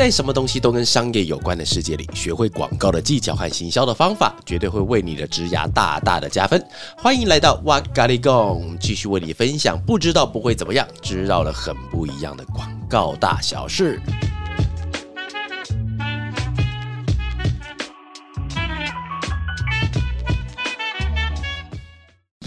[0.00, 6.58] 在什么东西都跟商业有关的世界里，学会广告的技巧和行销的方法，绝对会为你的职涯大大的加分。
[6.96, 14.00] 欢迎来到哇咖喱贡，继续为你分享不知道不会怎么样，知道了很不一样的广告大小事。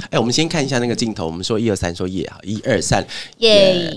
[0.09, 1.27] 哎，我们先看一下那个镜头。
[1.27, 3.05] 我们说一二三，说耶啊，一二三，
[3.37, 3.95] 耶！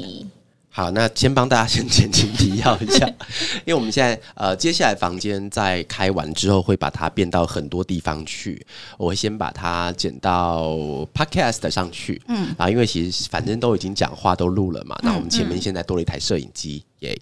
[0.77, 3.07] 好，那先帮大家先前情提要一下，
[3.65, 8.61] 因为我们现在呃，接下来房间在开完之后会把它变到很多地方去。
[8.99, 10.67] 我会先把它剪到
[11.15, 17.19] Podcast 上去，嗯，啊，因为其实反正都已经讲话都录了嘛，那我们前面现在多了一台摄影机，耶。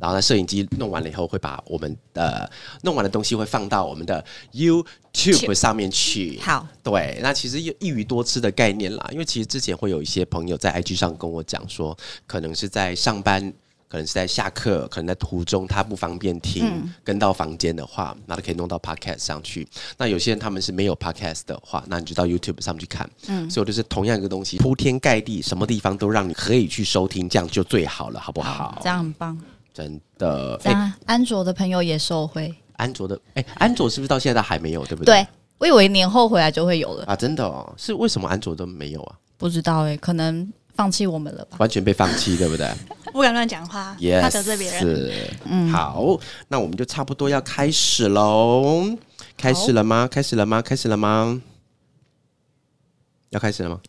[0.00, 2.50] 然后呢，摄影机弄完了以后，会把我们的
[2.82, 6.38] 弄完的东西会放到我们的 YouTube 上面去。
[6.40, 9.08] 好，对，那其实有一鱼多吃的概念啦。
[9.10, 13.52] 因为其实之前会有一些朋友在 IG 上跟我讲说，可能是在上班，
[13.88, 16.64] 可能是在下课，可能在途中，他不方便听，
[17.02, 19.66] 跟到房间的话，那他可以弄到 Podcast 上去。
[19.98, 23.10] 那有些人他们是没有 Podcast 的话，那你就到 YouTube 上去看。
[23.26, 28.78] 嗯，所以就是同样一个东西，铺天盖地，什么地方都让你可以去收听，这样就最好了，好不好？
[28.80, 29.36] 这样很棒。
[29.78, 32.52] 真的，哎，安卓的朋友也受惠。
[32.74, 34.84] 安卓的，哎，安卓是不是到现在还没有？
[34.86, 35.22] 对不对？
[35.22, 37.14] 对，我以为年后回来就会有了啊！
[37.14, 39.14] 真的哦，是为什么安卓都没有啊？
[39.36, 41.58] 不知道哎，可能放弃我们了吧？
[41.60, 42.68] 完全被放弃，对不对？
[43.12, 44.80] 不敢乱讲话，怕得罪别人。
[44.80, 46.18] 是，嗯，好，
[46.48, 48.84] 那我们就差不多要开始喽。
[49.36, 50.08] 开始了吗？
[50.10, 50.60] 开始了吗？
[50.60, 51.40] 开始了吗？
[53.30, 53.80] 要开始了吗？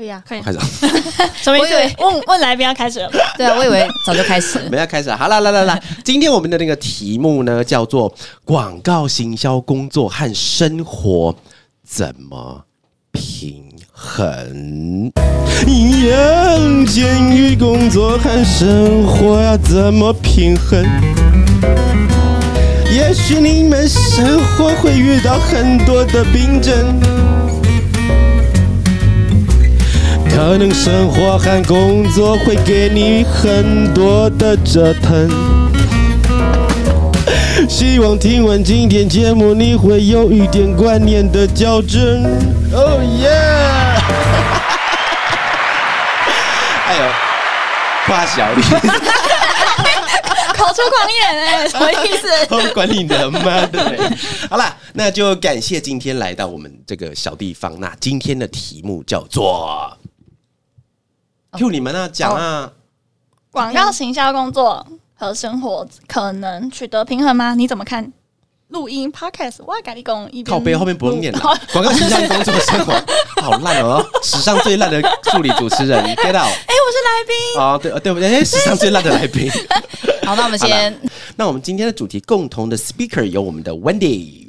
[0.00, 0.58] 可以啊，可以开始。
[1.42, 1.74] 什么意思？
[1.98, 3.10] 问问来宾要开始了？
[3.36, 4.64] 对啊，我以为早就开始了。
[4.72, 5.10] 没要开始。
[5.10, 8.10] 好了，来来来，今天我们的那个题目呢，叫做
[8.42, 11.36] 广告行销工作和生活
[11.86, 12.64] 怎么
[13.12, 13.62] 平
[13.92, 15.12] 衡？
[15.66, 20.82] 眼监狱工作和生活要怎么平衡？
[22.90, 27.29] 也许你们生活会遇到很多的病症。
[30.42, 35.28] 可能生活和工作会给你很多的折腾。
[37.68, 42.24] 希望听完今天节目，你会有一点观念的矫正。
[42.72, 43.28] 哦耶！
[46.86, 47.02] 哎呦，
[48.06, 48.78] 夸小丽，口
[50.72, 52.26] 出狂言哎，什么意思？
[52.72, 54.10] 管你的妈的！
[54.48, 57.78] 好了，那就感谢今天来到我们这个小地方。
[57.78, 59.94] 那今天的题目叫做。
[61.52, 62.72] Q 你们啊，讲啊！
[63.50, 67.54] 广告行销工作和生活可能取得平衡吗？
[67.54, 68.12] 你怎么看？
[68.68, 71.40] 录音 Podcast 哇，咖喱工一靠背后面不用念了。
[71.72, 72.92] 广告形销工作生活
[73.42, 76.46] 好烂哦，史上最烂的助理主持人，get out！？
[76.68, 78.44] 哎，我是来宾哦，对对不对？
[78.44, 79.50] 史上最烂的来宾。
[80.24, 80.96] 好，那我们先。
[81.34, 84.46] 那我们今天的主题共同的 speaker 有我们的 Wendy。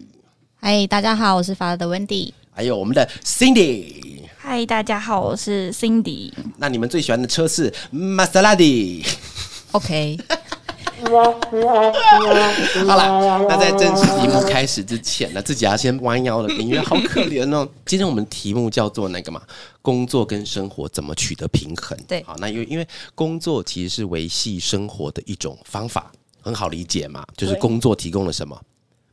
[0.59, 2.31] 嗨，大家好，我是法拉的 Wendy。
[2.53, 4.20] 还有我们的 Cindy。
[4.51, 6.29] 嗨，大家好，我是 Cindy。
[6.57, 9.01] 那你们最喜欢的车是玛莎拉蒂
[9.71, 10.19] ？OK。
[12.85, 17.65] 好了，那在正式题目开始之前呢，自己要先弯腰了，因为好可怜哦。
[17.87, 19.41] 今天我们题目叫做那个嘛，
[19.81, 21.97] 工作跟生活怎么取得平衡？
[22.05, 22.85] 对，好，那因为因为
[23.15, 26.11] 工作其实是维系生活的一种方法，
[26.41, 28.61] 很好理解嘛，就是工作提供了什么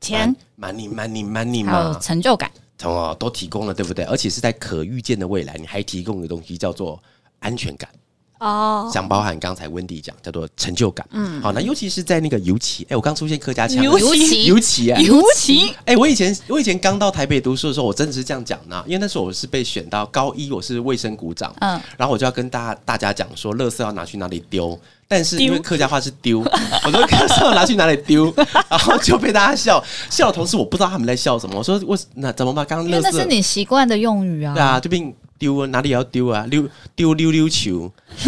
[0.01, 2.51] 钱，money money money 嘛，成就感。
[2.85, 4.05] 哦，都提供了，对不对？
[4.05, 7.03] 而且是在可预见的未来，你还提供一个东西叫做
[7.41, 7.91] 安全感
[8.39, 11.07] 哦，想包含刚才温迪讲叫做成就感。
[11.13, 24.79] 嗯，好，那尤其是在那个尤其，哎，我刚出现客家腔，尤其尤其啊，尤其，哎，我以前我以前刚到台北读书的时候，我真的是这样讲呢，因为那时候我是被选到高一，我是卫生股长，嗯，然后我就要跟大大家讲说，垃圾要拿去哪里丢。
[25.11, 26.41] 但是因为客家话是丢，
[26.85, 28.31] 我都看到拿去哪里丢，
[28.69, 31.57] 然后就被大家笑笑的同时，我不知道他们在笑什么。
[31.57, 32.63] 我说我那怎么办？
[32.67, 34.53] 刚刚那是你习惯的用语啊。
[34.53, 36.45] 对啊，这边丢啊，哪里要丢啊？
[36.51, 37.93] 溜丢溜溜球，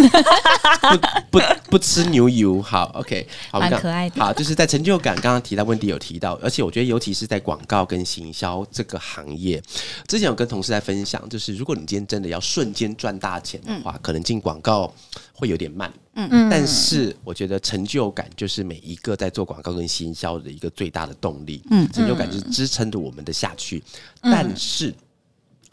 [1.31, 2.63] 不不不吃牛油。
[2.63, 4.21] 好，OK，好，蛮可爱的。
[4.21, 9.63] 好，就是在成就感刚刚提到问题有提到，而且我觉得尤其是在广告跟行销这个行业，
[10.07, 14.93] 之前有跟同事在分享，就是如果你今天真的要瞬间赚大钱的话，可能进广告
[15.33, 15.93] 会有点慢。
[16.15, 21.63] 嗯嗯，但是我觉得成就感就是每一个在做广告跟行销的一个最大的动力。
[21.71, 23.83] 嗯，成就感就是支撑着我们的下去。
[24.21, 24.93] 但是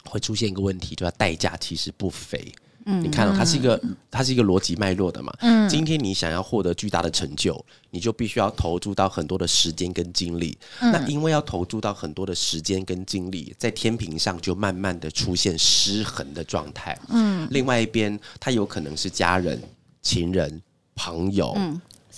[0.08, 2.52] 会出现一个问题，就是代价其实不菲。
[2.86, 5.32] 嗯，你看，它是一个它是一个逻辑脉络的嘛。
[5.40, 10.56] 嗯，今天你想要获得巨大的成就，你就必须要投注到很多的时间跟精力。
[10.80, 16.98] 那因为要投注到很多的时间跟精力，在天平上就慢慢的出现失衡的状态。
[17.10, 19.60] 嗯，另外一边，它有可能是家人。
[20.00, 20.62] 情人、
[20.94, 21.54] 朋友，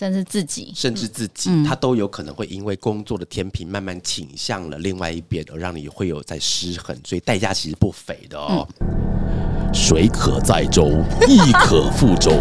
[0.00, 8.67] 甚至自己，甚至自己，嗯他都有可能会因为工作的天平慢慢倾向了另外一边，而让你会有在失衡，所以代价其实不菲的哦。
[9.75, 10.88] 水可载舟，
[11.29, 12.32] 亦可覆舟。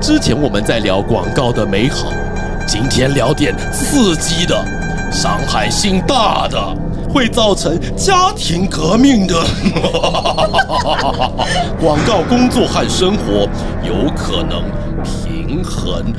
[0.00, 2.10] 之前我们在聊广告的美好，
[2.66, 4.56] 今天聊点刺激的，
[5.12, 6.58] 伤害性大的，
[7.12, 9.34] 会造成家庭革命的。
[11.78, 13.46] 广告工作和生活
[13.84, 14.64] 有可能
[15.04, 16.12] 平衡。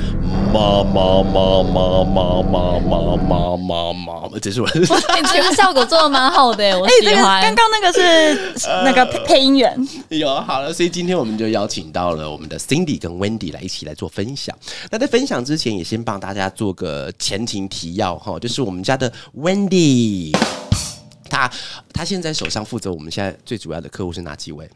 [0.54, 4.68] 妈妈妈妈妈妈妈妈妈妈，这是我。
[4.74, 4.86] 你
[5.34, 7.42] 这个效果做的蛮好的，我哎、这个喜欢。
[7.42, 8.54] 刚刚那个是
[8.84, 14.56] 那个配配音员，有好了，所以今天我们就邀请到了我们的 Cindy 跟 Wendy 来一起来做分享。
[14.90, 20.36] 那在分享之前，也先帮大家做个前情提要哈，就是我们家的 Wendy，
[21.30, 21.52] 她
[21.94, 24.70] 她现在手上负责我们现在最主要的客户是哪几位？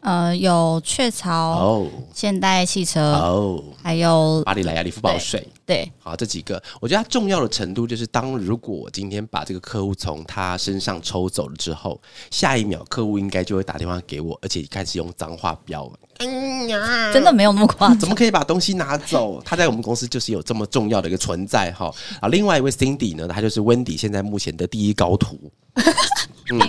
[0.00, 5.46] 呃，有雀巢、哦现代汽车，哦，还有巴黎莱雅利夫宝水。
[5.64, 12.00] 对好，这几个我觉得它重要的程度就是，当如果我今天把这个客户从他身上抽走了之后，
[12.30, 15.90] 下一秒客户应该就会打电话给我，而且开始用脏话飙。
[16.18, 17.98] 真的没有那么夸张。
[17.98, 19.40] 怎么可以把东西拿走？
[19.44, 21.92] 他在我们公司就是有这么重要的一个存在哈。
[22.20, 25.38] 啊，另外一位 Cindy 呢，她就是 Wendy 现在目前的第一高徒。
[26.50, 26.60] 嗯。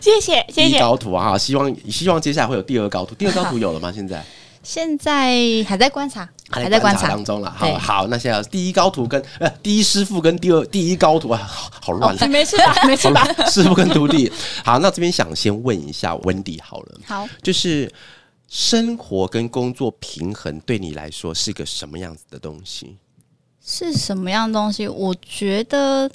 [0.00, 0.78] 谢谢第一谢谢。
[0.80, 1.36] 高徒啊！
[1.38, 3.14] 希望希望接下来会有第二高徒。
[3.14, 3.92] 第二高徒有了吗？
[3.94, 4.24] 现在
[4.62, 5.32] 现在
[5.68, 7.24] 还在观察，还还在观察当。
[7.24, 7.54] 中了。
[7.60, 12.74] 对好好，那现在第一高徒跟呃第一师傅跟第二第一高徒啊，好好乱没事吧？
[12.84, 13.24] 没事吧？
[13.48, 14.32] 师傅跟徒弟。
[14.64, 17.88] 好，那这边想先问一下 Wendy 好了，好，就是
[18.48, 22.96] 生活跟工作平衡对你来说是个什么样子的东西？
[23.68, 24.86] 是什么样的东西？
[24.86, 26.08] 我觉得，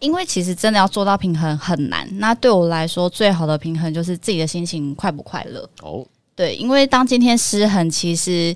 [0.00, 2.08] 因为其实真的要做到平衡很难。
[2.18, 5.70] 那对我来说，最好的平衡就是自己的心情快不快乐。
[5.82, 6.04] 哦，
[6.34, 8.52] 对，因为当今天失衡，其实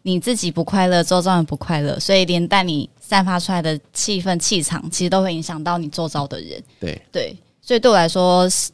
[0.00, 6.62] 你自己不快乐，周遭人不快乐，所以连带你散发出来的气氛、气场，其实都会影响到你周遭的人。
[6.80, 8.70] 对，对，所以对我来说，是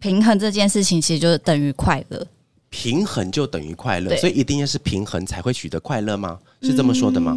[0.00, 2.26] 平衡这件事情其实就是等于快乐。
[2.70, 6.38] 平衡就等于快乐，所以一定要是平衡才会取得快乐吗？
[6.62, 7.36] 是这么说的吗？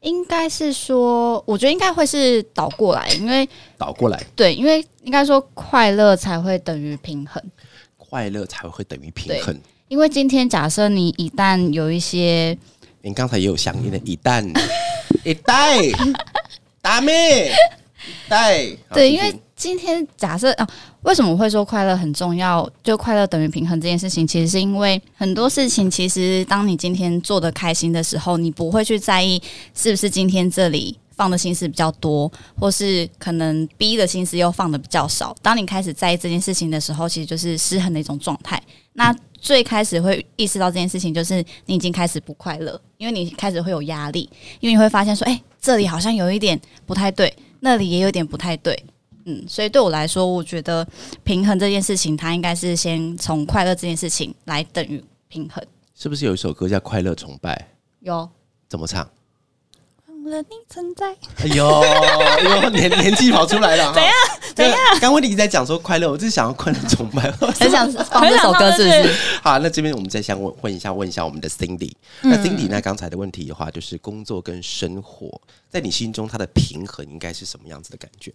[0.00, 7.42] 应该是说，我觉得应该会是倒过来，因为倒过来，对，因为应该说快乐才会等于平衡。
[7.96, 9.58] 快乐才会等于平衡。
[9.88, 12.56] 因为今天假设你一旦有一些
[13.02, 14.44] 你刚才也有响应的，一旦
[15.24, 15.80] 一代
[16.80, 20.68] 打妹一代， 对，因为今天假设啊，
[21.06, 22.68] 为什么会说快乐很重要？
[22.82, 29.40] 就快乐等于平衡这件事情，其实是因为很多事情，其实当你今天做的开心的时候，你不会去在意
[29.72, 35.32] 是不是今天这里放的心思比较多，或是可能 B 的心思又放的比较少。
[35.40, 38.60] 当你开始在意这件事情的时候，其实就是失衡的一种状态。
[38.94, 41.36] 那最开始会意识到这件事情，就是
[41.66, 48.76] 你已经开始不快乐，因为你开始会有压力，因为你会发现说，哎、这里好像有一点不太对，那里也有点不太对。
[49.26, 50.86] 嗯，所以对我来说，我觉得
[51.24, 55.62] 平衡这件事情，它应该是先从快乐这件事情来等于平衡。
[55.94, 57.54] 是不是有一首歌叫《快乐崇拜》？
[58.00, 58.28] 有
[58.68, 59.08] 怎么唱？
[60.08, 61.12] 忘了你存在。
[61.38, 63.90] 哎呦，哎呦，年年纪跑出来了。
[63.94, 64.12] 怎样？
[64.54, 64.76] 怎样？
[65.00, 67.28] 刚温迪在讲说快乐，我就是想要快乐崇拜。
[67.58, 69.14] 很想放这首歌，是不是？
[69.42, 71.92] 好，那这边我们再想问问一下，问一下我们的 Cindy。
[72.22, 78.32] 那 Cindy 那刚才的问题的话，就是工作跟生活，在你心中它的平衡应该是什么样子的感觉？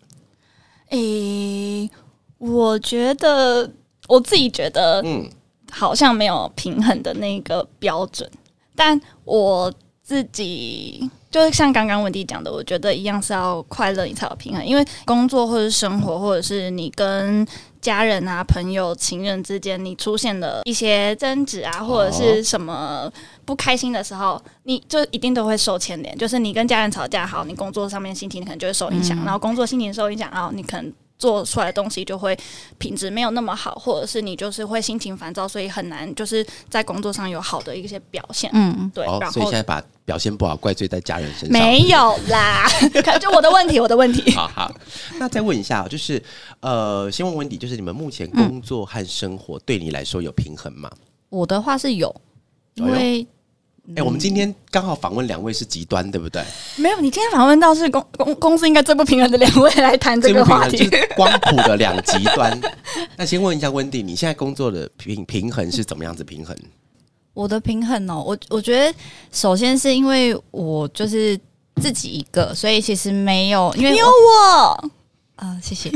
[0.92, 1.90] 诶、
[2.38, 3.70] 我觉得
[4.08, 5.28] 我自己觉得嗯，
[5.72, 8.30] 好像没有平衡的那个标准，
[8.76, 14.66] 但我自己就是像刚刚文迪讲的，我觉得一样是要快乐，你才有平衡。
[14.66, 17.48] 因为工作或者生活，或者是你跟
[17.82, 23.12] 家人啊、朋友、情人之间，你出现了一些争执啊，或者是什么
[23.44, 26.18] 不开心的时候，你就一定都会受牵连。
[26.18, 30.94] 就是你跟家人吵架，好，你工作上面心情可能就会受影响，然后工作心情受影响，然后你可能。
[31.22, 32.36] 做出来的东西就会
[32.80, 38.50] 品质没有那么好，或者是你就是会心情烦躁，所以很难就是在工作上有好的一些表现。
[38.54, 41.52] 嗯，对，哦，然后所以现在把表现不好怪罪在家人身上。
[41.52, 42.68] 没有啦，
[43.22, 44.30] 就我的问题，我的问题。
[44.34, 44.74] 好好，
[45.20, 46.22] 那再问一下，就是
[46.62, 50.90] 呃，先问温迪，就是你们目前工作和生活对你来说有平衡吗？
[51.30, 52.14] 我的话是有，
[52.74, 53.28] 因为
[53.98, 56.42] 哎、我们今天刚好访问两位是极端，对不对？
[56.78, 60.78] 没有，你今天访问到是公公公司应该最不平衡的两位来谈这个话题。
[60.78, 62.58] 是光谱的两极 端。
[63.18, 66.56] 那先问一下温蒂，你现在工作的平平衡是怎么样子平衡？
[67.34, 68.94] 我的平衡哦，我我觉得
[69.32, 71.38] 首先是因为我就是
[71.82, 74.90] 自己一个，所以其实没有，因为你有我我，
[75.38, 75.90] 啊、谢谢。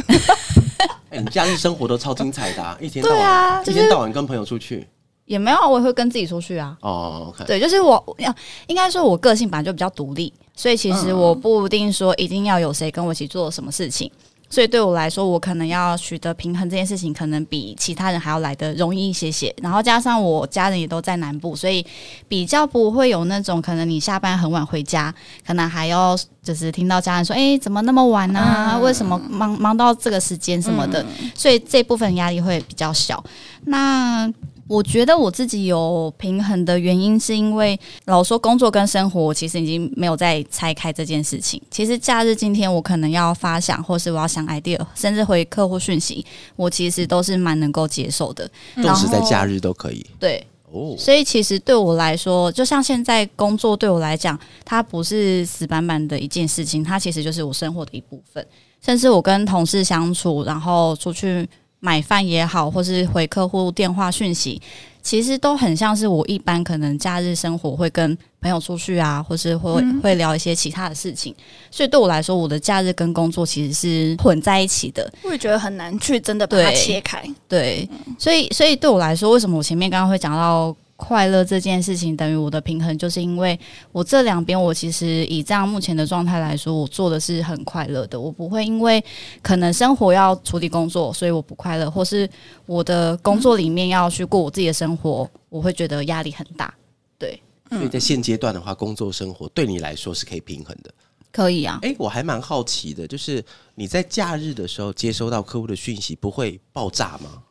[1.11, 4.87] 哎、你假日生活都超精彩的、啊，一天到晚，对啊一天到晚跟朋友出去，
[5.25, 6.77] 也没有，我也会跟自己出去啊。
[6.81, 8.33] 哦对，就是我要
[8.67, 14.09] 应该说，我个性本来就比较独立，所以其实我不一定说一定要有谁跟我一起做什么事情。
[14.47, 19.53] 所以对我来说，我可能要取得平衡这件事情，可能比其他人还要来的容易一些些。
[19.59, 21.83] 然后加上我家人也都在南部，所以
[22.27, 25.13] 比较不会有那种可能你下班很晚回家，
[25.45, 28.79] 可能还要就是听到家人说：“哎，怎么那么晚呢？
[28.81, 31.03] 为什么忙忙到这个时间什么的？”
[31.33, 33.21] 所以这部分压力会比较小。
[33.63, 34.31] 那
[34.67, 41.61] 我觉得我自己有平衡的原因，是因为老说工作跟生活其实已经没有再拆开这件事情。
[41.69, 48.49] 其实假日今天我可能要发想，或是我要想 idea，甚至回客户讯息，我其实都是蛮能够接受的。
[48.81, 50.03] 纵使在假日都可以。
[50.19, 58.43] 对，哦，所以其实对我来说，就像现在工作对我来讲，它不是死板板的一件事情，它其实就是我生活的一部分。
[58.81, 61.47] 甚至我跟同事相处，然后出去。
[61.79, 64.61] 买饭也好，或是回客户电话讯息，
[65.01, 71.35] 其实都很像是我一般可能假日生活会跟朋友出去啊，或是会会聊一些其他的事情。
[71.69, 75.11] 所以对我来说，我的假日跟工作其实是混在一起的。
[75.23, 77.23] 我也觉得很难去真的把它切开。
[77.47, 80.75] 对，所以所以对我来说，为什么我前面刚刚会讲到？
[80.97, 83.59] 快乐这件事情等于我的平衡，就是因为
[83.91, 88.19] 我这两边，我其实以这样目前的状态来说，我做的是很快乐的。
[88.19, 89.03] 我不会因为
[89.41, 92.29] 可能生活要处理工作，所以我不快乐，或是
[92.65, 96.73] 我的工作里面要去过我自己的生活，我会觉得压力很大。
[97.19, 100.93] 对，所以在现阶段的话，工作生活对你来说是可以平衡的。
[101.31, 103.43] 可以啊，哎，我还蛮好奇的，就是
[103.75, 107.43] 你在假日的时候接收到客户的讯息，不会爆炸吗？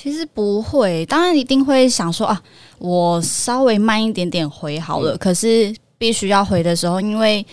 [0.00, 2.40] 其实不会，当然一定会想说啊，
[2.78, 5.16] 我稍微慢一点点回好了。
[5.16, 7.44] 可是必须要回的时候，因为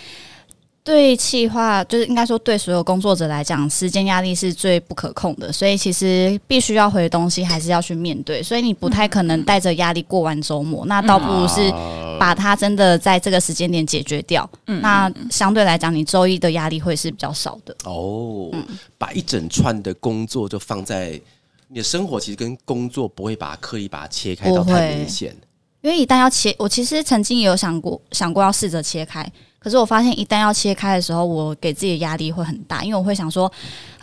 [0.83, 8.43] 对企划就是应该说对所有工作者来讲，时间压力是最不可控的，所以其实必须要回的东西还是要去面对。
[8.43, 11.71] 所以你不太可能带着压力过完周末，那倒不如是
[12.19, 14.47] 把它真的在这个时间点解决掉。
[14.67, 17.75] 那相对来讲，你周一的压力会是比较少的。
[17.85, 18.51] 哦，
[18.99, 21.19] 把一整串的工作就放在。
[21.67, 25.35] 你的生活其实跟工作不会把它刻意把它切开到太明显，
[25.81, 33.51] 因为一旦要切，我其实曾经也有想过想过要试着切开，可是我发现一旦要切开的时候，我给自己的压力会很大，因为我会想说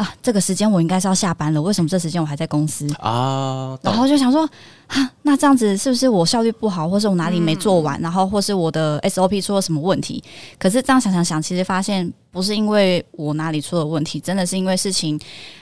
[0.03, 3.79] 啊，这个时间我应该是要下班了，为什么这时间我还在公司啊？
[3.83, 4.49] 然后就想说
[4.89, 10.23] 啊，那这样子是不是我效率不好，或是我哪里没做完，然后或是我的 SOP 出了什么问题？
[10.59, 15.21] 可是这样想想想，其实发现不是因为我哪里出了问题，真的是因为事情。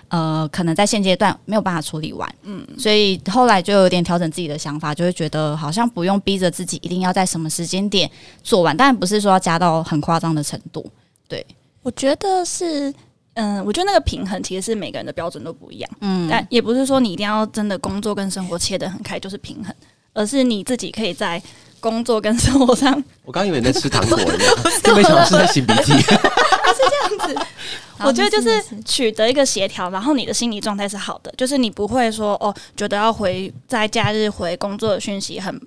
[0.08, 8.10] 呃，可能在现阶段没有办法处理完，嗯，所以后来就有点调整自己的想法，就会觉得好像不用逼着自己一定要在什么时间点
[8.42, 10.84] 做完，但不是说要加到很夸张的程度。
[11.28, 11.46] 对，
[11.84, 12.92] 我觉得是，
[13.40, 19.74] 嗯，我觉得那个平衡其实是每个人的标准都不一样，嗯，但也不是说你一定要真的工作跟生活切得很开就是平衡，
[20.12, 21.42] 而是你自己可以在
[21.80, 23.02] 工作跟生活上。
[23.24, 24.18] 我刚以为你在吃糖果
[24.84, 27.46] 就没想到是在擤鼻涕，是这样子。
[28.04, 35.60] 我觉得就是取得一个协调，然后你的心理状态是好的，就是你不会说哦，觉得要回在假日回工作的讯息很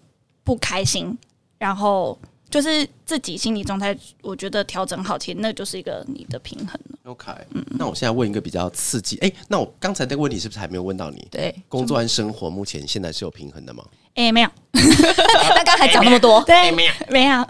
[0.43, 1.17] 不开心，
[1.57, 2.17] 然后
[2.53, 11.27] 就是自己心理状态，我觉得调整好，其实那就是一个你的平衡 OK，嗯，那我现在问一个比较刺激，哎，那我刚才那个问题是不是还没有问到你？
[11.31, 13.83] 对，工作和生活目前现在是有平衡的吗？
[14.13, 17.43] 哎，没有， 那刚才讲那么多， 对，没有，没有，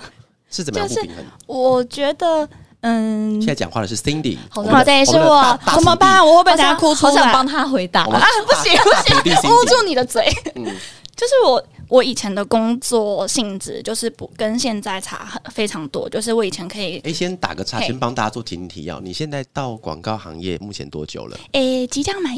[0.49, 1.25] 是怎么样不平衡？
[1.47, 2.47] 我觉得。
[2.85, 6.25] 嗯，现在讲话的是 Cindy，好的，是我，怎么办？
[6.25, 7.11] 我会不会等下哭出来？
[7.13, 8.21] 好想帮他回答啊！
[8.45, 8.77] 不行
[9.23, 10.25] 不行，捂住你的嘴。
[10.55, 10.65] 嗯，
[11.15, 16.09] 就是我，我以前的工作性质就是不跟现在差很非常多。
[16.09, 18.99] 就是我以前可以，哎，先打个岔，先帮大家做提提要。
[18.99, 21.37] 你现在到广告行业目前多久了？
[21.51, 22.35] 哎，即将买。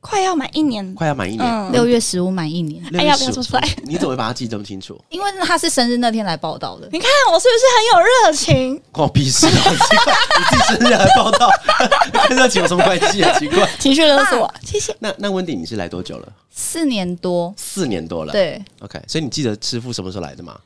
[0.00, 2.82] 快要满一年，快要满一年，六月十五满一年。
[2.94, 3.68] 哎呀，不要说出来！
[3.84, 4.98] 你怎么会把它记这么清楚？
[5.10, 6.88] 因为他是生日那天来报道的。
[6.90, 8.82] 你看我是不是很有热情？
[8.90, 9.50] 关我屁事啊！
[9.52, 11.50] 奇怪，你自己生日来报道，
[12.28, 13.38] 跟热情有什么关系啊？
[13.38, 14.52] 奇怪，情绪勒索。
[14.64, 14.96] 谢谢。
[14.98, 16.32] 那那温迪，你是来多久了？
[16.50, 18.32] 四年多，四年多了。
[18.32, 19.00] 对，OK。
[19.06, 20.58] 所以你记得师傅什么时候来的吗？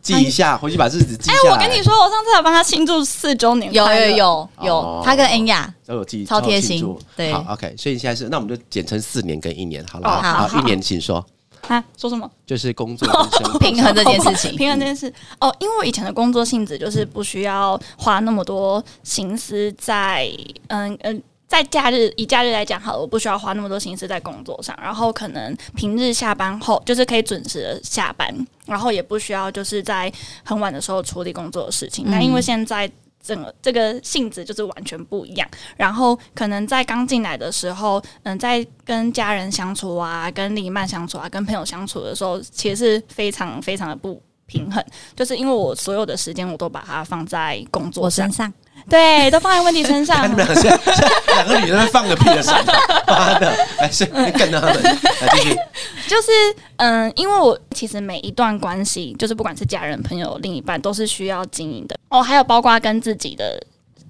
[0.00, 1.50] 记一下，回去把日子记下来。
[1.50, 6.96] 哎，我跟你说，我上次有帮他庆祝四周年，有有有有，他跟恩雅都有记，超贴心。
[7.16, 7.74] 对，好，OK。
[7.76, 10.22] 所以现在是，那我们就简称四年跟一年好了。
[10.22, 11.24] 好，一年请说。
[11.68, 12.28] 啊，说什么？
[12.44, 13.08] 就是工作
[13.60, 15.12] 平衡这件事情， 平衡这件事。
[15.38, 20.28] 哦，因为我以前的工作性质就是不需要花那么多心思在，
[20.68, 21.22] 嗯嗯。
[21.52, 30.10] 在假日以假日来讲，好了，我不需要花那么多心思在工作上，然后可能平日下班后就是可以准时的下班，然后也不需要就是在
[30.42, 32.06] 很晚的时候处理工作的事情。
[32.10, 32.90] 但因为现在
[33.22, 35.46] 整个这个性质就是完全不一样。
[35.76, 44.84] 然后可能在刚进来的时候，嗯，在跟家人相处啊，跟另一半相处啊，跟朋友相处的时候，其实是非常非常的不平衡，
[45.16, 48.52] 就是因为我所有的时间我都把它放在工作身，上，
[48.88, 50.34] 对，都放在问题身上 看你。
[50.34, 52.54] 们两个现在两个女人放个屁的声，
[53.08, 54.98] 妈的，来是跟他们来
[55.34, 55.56] 继续。
[56.08, 56.30] 就是
[56.76, 62.20] 嗯，因为我其实每一段关系，就是不管是家人、朋友、另一半，都是需要经营的哦。
[62.20, 63.58] 还有包括跟自己的，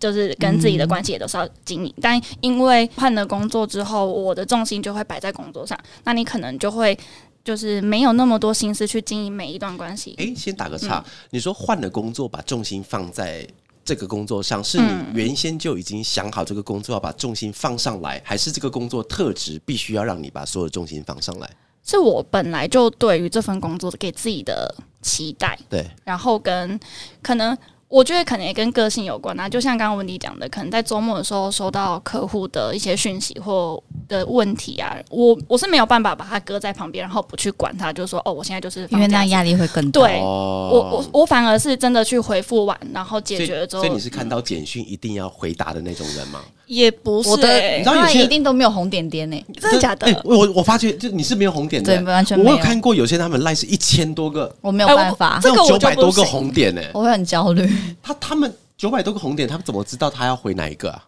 [0.01, 1.95] 就是跟自己的关系也都是要经营。
[2.01, 6.99] 但因为换了工作之后，我的重心就会摆在工作上，那你可能就会
[7.45, 10.15] 就是没有那么多心思去经营每一段关系。
[10.19, 13.47] 哎，先打个嗯岔，你说换了工作，把重心放在
[13.85, 21.51] 这个工作上，是你嗯原先就已经想好这个工作要把重心放上来，还是这个工作特质必须要让你把所有重心放上来？
[21.85, 26.79] 是我本来就对于这份工作给自己的期待，对，然后跟
[27.21, 27.59] 可能
[27.93, 29.47] 我觉得可能也跟个性有关啊。
[29.47, 40.01] 就像刚刚文迪讲的，可能在周末的时候收到客户的一些讯息或的问题啊，我我是没有办法把它搁在旁边，然后不去管它，就说哦，我现在就是因为那压力会更大。
[40.01, 40.19] 对。
[40.21, 46.41] 哦我我我反而是真的去回复完，然后解决了之后所以，所以你是看到简讯一定要回答的那种人吗？
[46.73, 49.45] 也不是、我的欸你知道有些那一定都没有红点点呢。
[49.61, 50.07] 真的假的？
[50.07, 56.81] 哎我我发觉就你是没有红点的，对完全没有我有看过有些他们赖是一千多个，我没有办法，这个我九百多个红点呢。
[56.95, 57.71] 我会很焦虑。
[58.02, 61.05] 他他们九百多个红点，他们怎么知道他要回哪一个啊？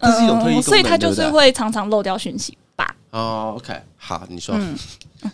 [0.00, 2.94] 这是一种特异，嗯所以他就是会常常漏掉讯息吧。
[3.10, 4.54] 哦，OK，好，你说，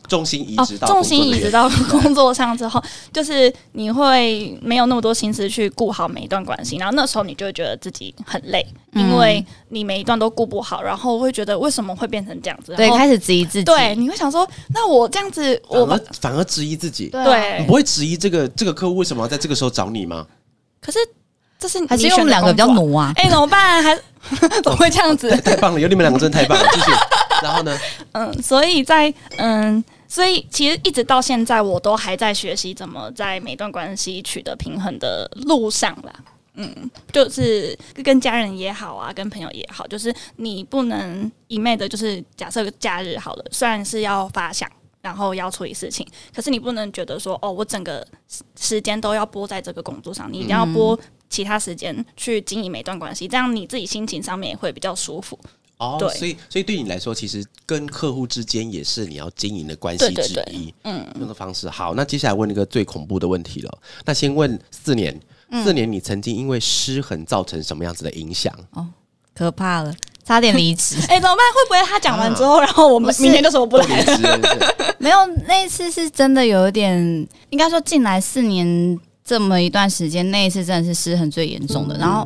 [0.09, 12.75] 重心移哦植到，重心移植到到工作上之后，就是你会没有那么多心思去顾好每一段关系，然后那时候你就会觉得自己很累，嗯因为你每一段都顾不好，然后会觉得为什么会变成这样子？
[12.77, 13.65] 对，开始质疑自己。
[13.65, 20.27] 对，你会想说，那我这样子，我把反而反而质疑自己，对你不会质疑这个这个客户为什么要在这个时候找你吗？
[20.81, 20.99] 可是
[21.59, 23.13] 这是还是因为我们两个比较努，啊。
[23.17, 23.83] 哎、怎么办？
[23.83, 23.95] 还
[24.63, 25.31] 怎么会这样子？
[25.43, 26.91] 太棒了，有你们两个真的太棒了，继续。
[27.43, 27.79] 然后呢？
[28.13, 36.13] 嗯，所以在嗯，所以其实一直到现在，我都还在学习怎么在每段关系取得平衡的路上啦。
[36.57, 44.71] 嗯，就是跟家人也好啊，跟朋友也好，就是你不能一昧的，就是假设假日好了，虽然是要发想，
[45.03, 50.97] 然后要处理事情，可是你不能觉得说，哦，我整个时时间都要拨在这个工作上，你一定要拨
[51.29, 55.37] 其他时间去经营每段关系，这样你自己心情上面也会比较舒服。
[55.79, 60.73] 哦，对所以所以对你来说，其实跟客户之间也是你要经营的关系之一。
[60.85, 61.95] 嗯，用的方式好。
[61.95, 63.79] 那接下来问一个最恐怖的问题了。
[64.05, 65.19] 那先问四年，
[65.51, 68.53] 嗯四年你曾经因为失衡造成什么样子的影响？
[68.73, 68.87] 哦
[69.35, 69.93] 可怕了，
[70.25, 70.95] 差点离职。
[71.11, 71.39] 哎、怎么办？
[71.53, 74.95] 会不会他讲完之后，然后我们明天就说我不来了？
[74.99, 76.97] 没有，那一次是真的有一点，
[77.51, 81.99] 应该说进来四年这么一段时间，那一次真的是失衡最严重的。
[81.99, 82.25] 然后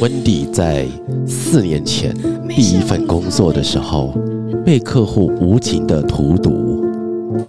[0.00, 0.86] 温迪在
[1.26, 2.14] 四年前
[2.48, 4.14] 第一份工作的时候，
[4.64, 7.44] 被客户无情的荼毒。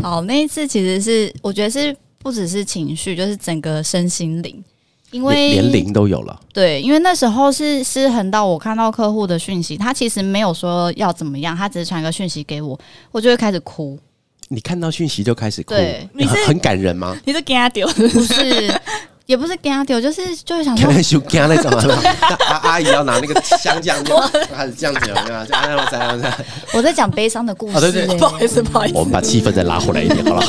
[0.00, 4.62] 好，那一次其实是我觉得是不只是情绪，就是整个身心灵，
[5.10, 12.78] 因为连连零都有了，对，因为那时候是失衡到我看到客户的讯息，他其实没有说要怎么样，他只是传个讯息给我，
[13.10, 13.98] 我就会开始哭。
[14.48, 15.74] 你看到讯息就开始哭，
[16.12, 17.16] 你是很很感人吗？
[17.24, 17.86] 你是给他丢？
[17.90, 18.72] 不是，
[19.30, 24.18] 也不是给他丢，就是就是想干那种啊， 阿阿姨要拿那个香酱就
[24.52, 25.46] 开始这样子，有没有？
[25.46, 26.38] 这样这样这样这样。
[26.72, 28.96] 我在讲悲伤的故事、哦对对欸不好意思，不好意思。
[28.98, 30.46] 我们把气氛再拉回来一点，好了。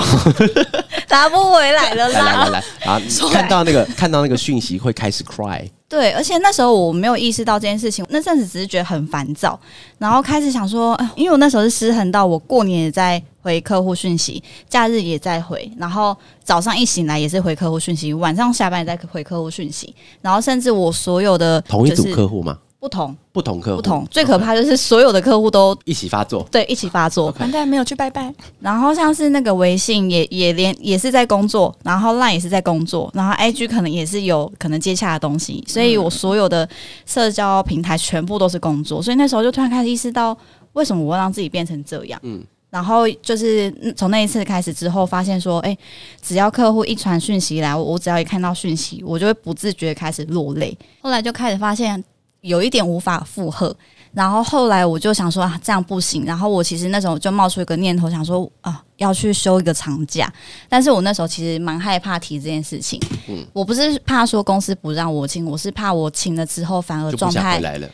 [1.09, 2.33] 拉不回来了啦来。
[2.33, 2.99] 来来，啊，
[3.31, 9.59] 看到那个看到那个讯息会开始 cry，对，而且那时候我没有意识到这件事情，那阵子只是觉得很烦躁，
[9.97, 22.57] 然后开始想说，呃因为我那时候是失衡到我过年也在回客户讯息，假日也在回，然后早上一醒来也是回客户讯息，晚上下班也在回客户讯息，然后甚至我所有的同一组客户吗？
[22.81, 26.43] 不同不同客户，不同，最可怕就是所有的客户都一起发作。
[26.51, 28.33] 对一起发作，完蛋，没有去拜拜。
[28.59, 36.67] 然后像是那个微信也也连也是在工作，然后 LINE 也是在工作，然后 IG 可能也是有可能接洽的东西，所以我所有的
[37.05, 40.35] 社交平台全部都是工作，所以那时候就突然开始意识到，
[40.73, 42.19] 为什么我会让自己变成这样？
[42.23, 42.47] 嗯嗯。
[42.71, 45.77] 然后就是嗯从那一次开始之后，发现说，哎，
[46.19, 50.75] 只要客户一传讯息来，我我只要一看到讯息，我就会不自觉开始落泪。
[51.01, 52.03] 后来就开始发现
[52.41, 53.75] 有一点无法负荷，
[54.13, 56.25] 然后后来我就想说啊，这样不行。
[56.25, 60.31] 然后我其实那时候就冒出一个念头，想说啊，要去休一个长假。
[60.67, 62.99] 但是我那时候其实蛮害怕提这件事情。
[63.27, 67.87] 嗯我不是怕说公司不让我请，我是怕我请了之后反而状态回来了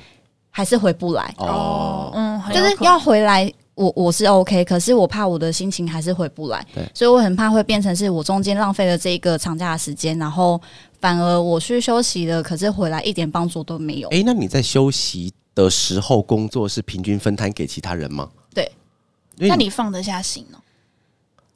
[0.49, 2.11] 还是回不来，哦。
[2.15, 3.51] 嗯，就是要回来。
[3.75, 10.59] 我我是 OK，可是我怕我的心情还是回不来对，所以我很怕会变成是我中间浪费了这个长假的时间，然后
[10.99, 14.09] 反而我去休息了，可是回来一点帮助都没有。
[14.09, 18.29] 哎、那你在休息的时候工作是平均分摊给其他人吗？
[18.53, 18.71] 对，
[19.37, 20.57] 那你放得下心哦？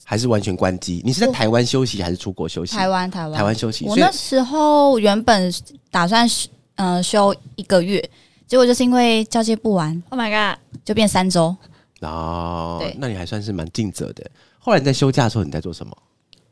[0.03, 1.01] 还是完全关机？
[1.05, 2.75] 你是在台湾休息还是出国休息？
[2.75, 5.51] 台湾，台湾，台湾休息，我那时候原本
[5.89, 6.27] 打算
[6.75, 7.99] 呃休一个月，
[8.45, 10.59] 结果就是因为交接不完，Oh my god！
[10.83, 11.55] 就变三周。
[12.01, 14.29] 哦对，那你还算是蛮尽责的。
[14.59, 15.95] 后来你在休假的时候，你在做什么？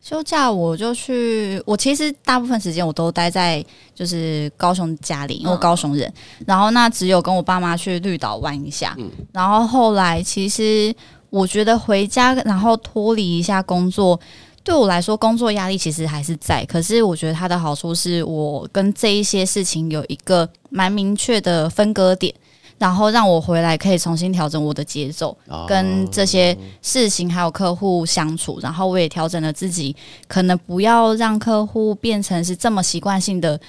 [0.02, 6.12] 休假我就去，我其实大部分时间我都待在就是高雄家里，因为我高雄人。
[6.48, 8.96] 然后那只有跟我爸妈去绿岛玩一下。
[8.98, 10.94] 嗯然后后来其实
[11.30, 14.20] 我觉得回家然后脱离一下工作，
[14.64, 16.66] 对我来说工作压力其实还是在。
[16.66, 22.34] 可是我觉得它的好处是我跟这一些事情有一个蛮明确的分割点。
[22.80, 29.96] 然后让我回来可以重新调整我的节奏，哦跟这些事情还有客户相处，然后我也调整了自己，
[30.28, 33.60] 可能不要让客户变成是这么习惯性的，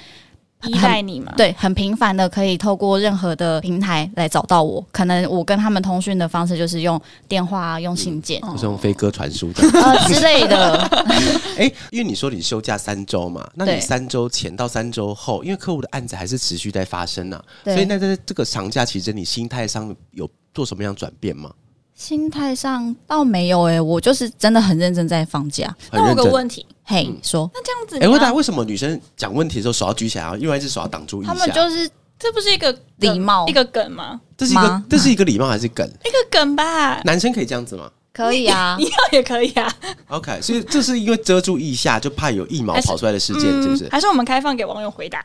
[0.66, 1.33] 依赖你嘛？
[1.37, 4.85] 对，很频繁的可以透过任何的平台来找到我。
[4.92, 9.62] 可能我跟他们通讯的方式就是用电话、啊、用信件、就是用飞鸽传书的。
[9.81, 10.79] 呃之类的。
[11.57, 21.51] 哎、因为你说你休假三周嘛，那你三周前到三周后，因为客户的案子还是持续在发生呢、对所以那在这个长假期间，你心态上有做什么样转变吗？
[22.00, 25.72] 心态上倒没有诶、我就是真的很认真在放假。
[25.92, 26.14] 那我有。
[26.14, 31.34] 个问题，嘿，嗯说那这样子哎、问大家为什么女生讲问题的时候手要举起来，另外一只手要挡住腋下？
[31.34, 31.86] 他们就是
[32.18, 34.18] 这不是一个礼貌一个梗吗？
[34.34, 35.86] 这是一个这是一个礼貌还是梗？
[35.86, 39.70] 一个梗吧，男生可以这样子吗可以啊 你，要也可以啊
[40.08, 43.86] ，？OK，所以这是因为遮住腋下，就怕有腋毛跑出来的事件，是不是？
[43.90, 45.22] 还是我们开放给网友回答？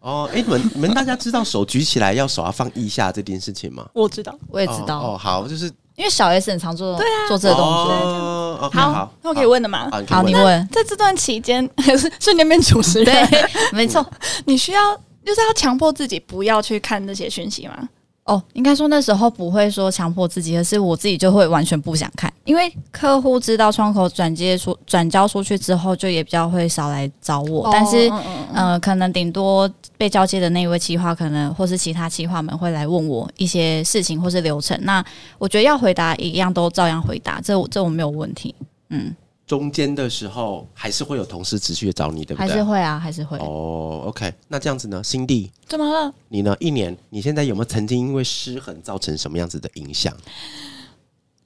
[0.00, 3.88] 哦，哎、你们你们大家知道手举起来要手要放腋下这件事情吗？
[3.94, 4.38] 我知道。
[4.50, 8.70] 我也知道，哦，哦好，就是因为小 S 很常做做这个动作。
[8.72, 9.90] 好，那我可以问的嘛？
[10.08, 10.68] 好，你问。
[10.70, 11.68] 在这段期间，
[12.20, 14.04] 瞬间变主持人对人，，没错。
[14.46, 17.88] 你需要就是要强迫自己不要去看那些讯息吗？
[18.28, 27.70] 哦，应该说那时候不会说强迫自己，而是我自己就会完全不想看，因为客户知道窗口转接出转交出去之后，就也比较会少来找我。
[27.72, 34.78] 但是，嗯嗯嗯呃，可能顶多被交接的那一位企划，可能或是其他企划们会来问我一些事情或是流程。
[34.82, 35.02] 那
[35.38, 38.54] 我觉得要回答一样都照样回答，这我这我没有问题。
[38.90, 39.14] 嗯，
[39.48, 42.62] 中间的时候还是会有同事持续的找你，对不对还是对？
[42.62, 43.38] 会啊，还是会。
[43.38, 46.12] 哦，OK，那这样子呢，辛蒂，怎么了？
[46.28, 46.54] 你呢？
[46.60, 50.12] 一年，你现在有没有曾经因为失衡造成什么样子的影响？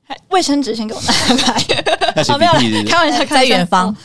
[0.03, 1.13] 还卫生纸先给我拿
[1.53, 2.37] 来。
[2.37, 3.97] 没有开玩笑，开在远方哦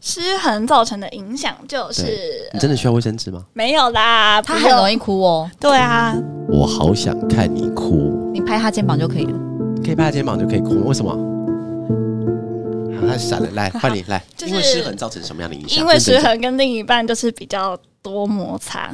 [0.00, 3.44] 失衡造成的影响就是你真的需要卫生纸吗？
[3.52, 4.94] 没有啦，他很容易。
[4.94, 6.16] 易哭哦，对啊，
[6.48, 9.36] 我好想看你哭，你拍他肩膀就可以了。
[9.84, 11.31] 可以拍他肩膀就可以哭，为什么？
[13.06, 14.22] 好，他闪了，来 换你来。
[14.36, 15.80] 就是因为失衡造成什么样的影响？
[15.80, 18.90] 因为失衡跟另一半就是比较多摩擦，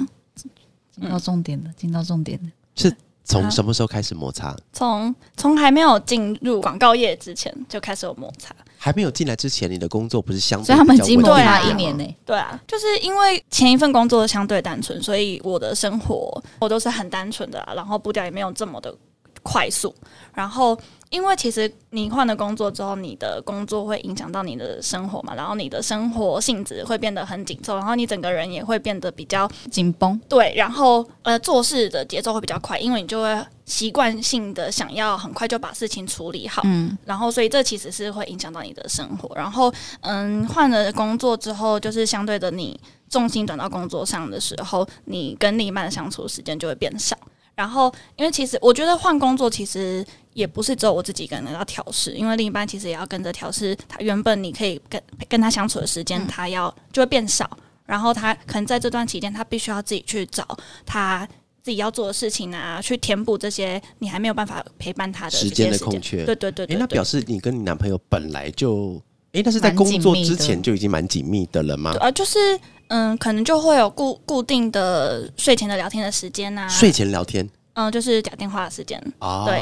[0.95, 2.49] 进到重点了，进到重点了。
[2.75, 2.93] 是
[3.25, 4.57] 从什么时候开始摩擦？
[4.73, 8.55] 从从还没有进入广告业之前就开始有摩擦。
[8.81, 18.95] 还没有进来之前，你的工作不是相对所以他们已经比较稳定摩擦对啊一年呢、对啊，就是因为前一份工作相对单纯，所以我的生活我都是很单纯的啊，然后步调也没有这么的
[19.49, 19.95] 快速。
[20.35, 20.79] 然后，
[21.11, 30.21] 因为其实你换了工作之后，你的工作会影响到你的生活嘛，然后你的生活性质会变得很紧凑，然后你整个人也会变得比较紧绷。
[30.29, 36.63] 对，然后呃做事的节奏会比较快，因为你就会习惯性的想要很快就把事情处理好。
[36.65, 39.35] 嗯，然后，所以这其实是会影响到你的生活。
[39.35, 47.17] 然后，嗯，换了工作之后，就是相对的，你重心转到工作上的时候，你跟另一半的相处时间就会变少。
[47.59, 53.77] 然后，因为其实我觉得换工作其实也不是只有我自己一个人要调试，因为另一半其实也要跟着调试。
[53.89, 57.51] 他原本你可以跟跟他相处的时间，他要就会变少。
[57.85, 60.47] 然后他可能在这段期间，他必须要自己去找
[60.87, 61.29] 他
[61.61, 69.03] 自己要做的事情啊，去填补这些你还没有办法陪伴他的时间的空缺对对对对对表示你跟你男朋友本来就，
[69.39, 71.95] 诶，那是在工作之前就已经蛮紧密的了吗？
[72.01, 72.39] 啊，就是
[72.89, 79.01] 嗯，可能就会有固固定的睡前的聊天的时间呐、睡前聊天嗯，就是打电话的时间。
[79.21, 79.57] 哦，对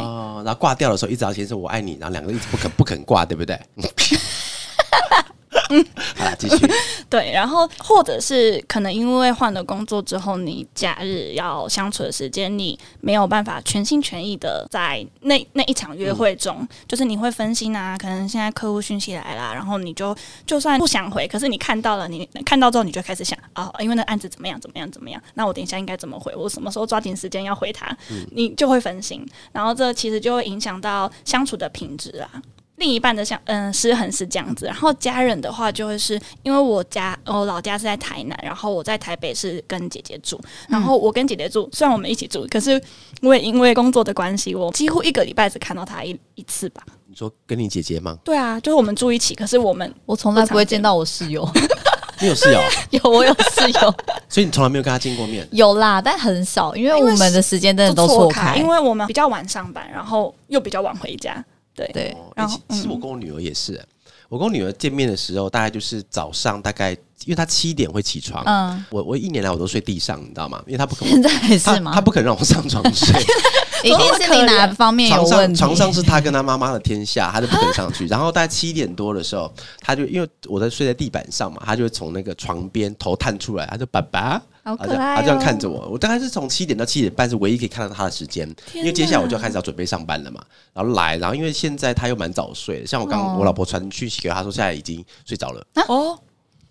[0.45, 3.61] 然后挂掉的时候一直要先说我爱你，然后两个人一直不肯不肯挂，对不对？
[6.17, 6.67] 好啦，继续。
[7.09, 20.17] 对，然后或者是可能因为换了工作之后，你假日要相处的时间，你没有办法全心全意的在那那一场约会中，就是你会分心啊，可能现在客户讯息来啦，然后你就
[20.47, 27.97] 就算不想回，可是你看到了，你看到之后你就开始想啊、因为那案子怎么样怎么样怎么样，那我等一下应该怎么回，我什么时候抓紧时间要回他，
[28.33, 32.31] 你就会分心，然后这其实就会影响到相处的品质啊。
[32.77, 42.81] 另一半的像嗯失衡是这样子，然后家人的话就会是因为我家我老家是在台南，然后我在台北是跟姐姐住，然后我跟姐姐住，虽然我们一起住，可是
[43.23, 46.83] 我也因为工作的关系，我几乎一个礼拜只看到她一一次吧。
[47.09, 48.19] 你说跟你姐姐吗？
[48.25, 51.49] 对啊，就是我们住一起，可是我们我从来不会见到我室友，
[52.21, 52.61] 你有室友，
[52.91, 53.95] 有我有室友
[54.29, 55.49] 所以你从来没有跟他见过面。
[55.51, 61.43] 有啦，但很少，因为我们的时间真的都错错开，因为我们比较晚上班，然后又比较晚回家。
[61.77, 61.87] 对。
[61.93, 63.81] 对哦然后欸其其实我跟我女儿也是、
[64.29, 70.63] 我跟我女儿见面的时候，大概就是早上大概，因为他七点会起床，嗯，我我一年来我都睡地上，你知道吗？
[70.67, 72.01] 因为他不肯现在还是吗他？
[72.01, 73.21] 不肯让我上床睡，
[73.83, 75.59] 一定是你哪方面有床问题？
[75.59, 78.07] 上床上是他跟他妈妈的天下，他就不肯上去。
[78.09, 84.41] 然后大概七点多的时候，他就因为我在睡在地板上嘛，他就会从那个床边头探出来，他就爸爸。
[84.63, 90.43] 好可她这样爱、哦，她这样看着我，我大概是从七点到七点半是唯一可以看到他的时间，因为接下来我就要开始要准备上班了嘛。
[90.75, 96.21] 然后来，然后因为现在他又蛮早睡的，像我刚、哦我老婆传讯息给他说现在已经睡着了，哦，她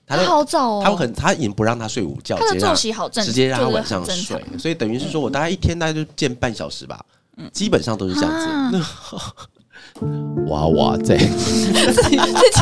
[0.08, 7.04] 就好早哦，他会很他已经不让他睡午觉，他的作直接让息好正，直接让他晚上睡，所以等于是说我大概一天大概就见半小时吧，
[7.38, 7.50] 嗯。
[7.52, 8.72] 基本上都是这样啊。
[8.72, 10.06] 子。
[10.48, 12.04] 哇哇在，自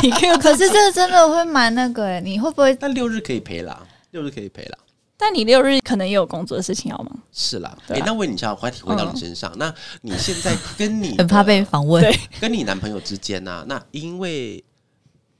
[0.00, 2.76] 己 Q 可是这个真的会蛮那个哎，你会不会？
[2.80, 4.78] 那六日可以陪啦，六日可以陪啦。
[5.16, 12.02] 但你六日可能也有工作的事情要忙，是啦，哎、那问你一下，回体回到你身上，那你现在跟你 很怕被的访问。
[12.02, 14.62] 对，跟你男朋友之间呢、啊那因为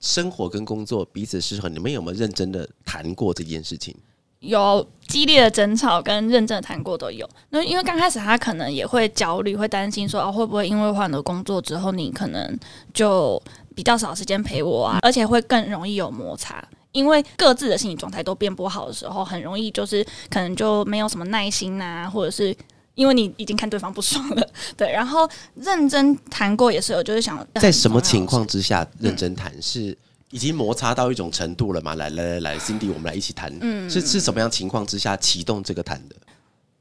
[0.05, 3.97] 生活跟工作彼此适合，你们有没有认真的谈过这件事情？
[4.41, 7.27] 有激烈的争吵跟认真的谈过都有。
[7.49, 12.59] 那因为刚开始他可能也会焦虑，会担心说哦，会不会因为换了工作之后，你可能
[12.93, 13.43] 就
[13.75, 16.63] 比较少时间陪我啊，而且会更容易有摩擦。
[16.93, 22.55] 因为各自的心理状态都变不好的时候，很容易就是可能就没有什么耐心啊，或者是
[22.95, 24.91] 因为你已经看对方不爽了， 对。
[24.91, 29.53] 然后认真谈过也是有，就是想在什么情况之下认真谈？
[29.61, 29.97] 是
[30.31, 31.95] 已经摩擦到一种程度了吗？
[31.95, 33.53] 来来来来，Cindy，我们来一起谈。
[33.61, 36.17] 嗯是是什么样情况之下启动这个谈的？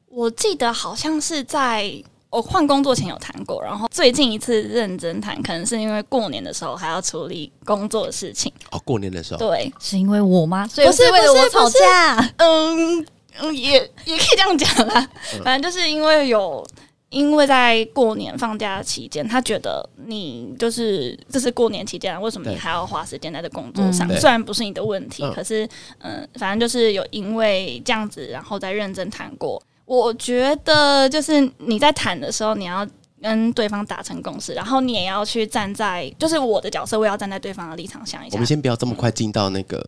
[0.07, 1.91] 我记得好像是在
[2.29, 8.51] 我换工作前有谈过，然后最近一次认真谈，可能是因为过年的时候还要处理工作的事情。
[8.71, 10.67] 哦，过年的时候，对，是因为我吗？
[10.67, 12.33] 所以不是为了我吵架？
[12.37, 13.05] 嗯
[13.39, 13.73] 嗯，也
[14.05, 15.09] 也可以这样讲啦。
[15.43, 16.65] 反正就是因为有。
[17.09, 24.11] 因为在过年放假期间，他觉得你就是这是过年期间啊，为什么你还要花时间在这工作上？
[24.11, 25.69] 嗯虽然不是你的问题，嗯可是
[25.99, 29.61] 嗯，反正就是有因为这样子，然后再认真谈过。
[29.85, 32.83] 我觉得就是你在谈的时候，你要
[33.21, 38.47] 跟对方达成共识，然后你也要去站在，就是我的角色，我也要站在对方的立场想一下我们。
[38.47, 39.87] 先不要这么快进到那个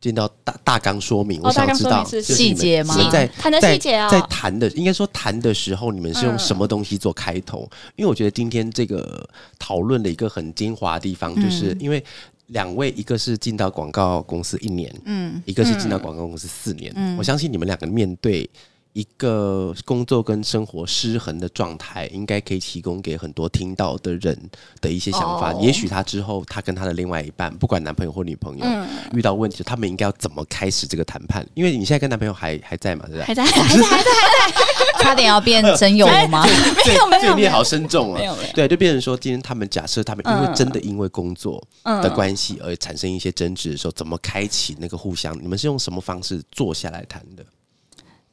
[0.00, 1.40] 进到大大纲说明。
[1.42, 7.68] 我想知道说明是就是你们细节吗你们在谈的在细节啊、在谈的，应该说谈的时候，你们是用嗯什么东西做开头？
[7.96, 9.28] 因为我觉得今天这个
[9.58, 12.02] 讨论的一个很精华的地方，就是嗯因为
[12.48, 16.92] 两位，一个是进到广告公司一年，嗯，一个是进到广告公司四年。
[16.94, 18.48] 嗯我相信你们两个面对
[18.96, 24.34] 一个工作跟生活失衡的状态，应该可以提供给很多听到的人
[24.80, 25.52] 的一些想法。
[25.52, 31.46] 哦也许他之后，他跟他的另外一半，不管男朋友或女朋友，嗯，遇到问题，他们应该要怎么开始这个谈判？
[31.52, 33.24] 因为你现在跟男朋友还还在嘛，对不对？
[33.24, 34.10] 还在 还在还在
[35.04, 36.42] 差点要变真友了吗？
[36.86, 38.24] 没有没有这你也好深重啊没！
[38.24, 45.36] 有没有对，就变成说，今天他们假设他们因为嗯真的因为工作嗯的关系而产生一些争执的时候，怎么开启那个互相？
[45.42, 47.44] 你们是用什么方式坐下来谈的？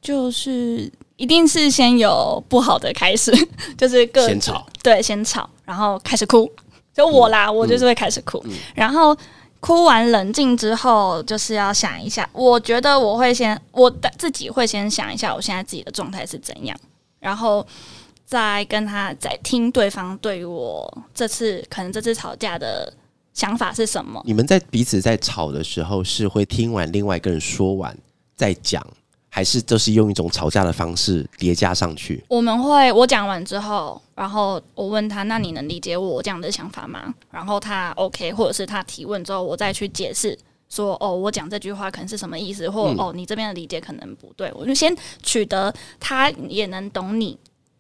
[0.04, 3.32] 就是一定是先有不好的开始，
[3.76, 6.52] 就是各先吵，对，先吵，然后开始哭。
[6.94, 9.18] 就我啦，我就是会开始哭，嗯然后
[9.60, 12.30] 哭完冷静之后，就是要想一下。
[12.34, 16.78] 我觉得我会先，我的自己会先想一下我现在自己的状态是怎样，
[17.20, 17.66] 然后
[18.26, 22.94] 再跟他再听对方对于我这次可能这次吵架的
[23.34, 24.22] 想法是什么。
[24.24, 27.98] 你们在彼此在吵的时候，是会听完另外一个人说完
[28.36, 28.86] 再讲，
[29.36, 32.24] 还是就是用一种吵架的方式叠加上去？
[32.28, 37.12] 我们会，我讲完之后，然后我问他，那你能理解我这样的想法吗？
[37.32, 40.38] 然后他 OK，或者是他提问之后，我再去解释
[40.69, 47.36] 说，哦，我讲这句话可能是什么意思，或、嗯哦，你这边的理解可能不对，我就先取得他也能懂你，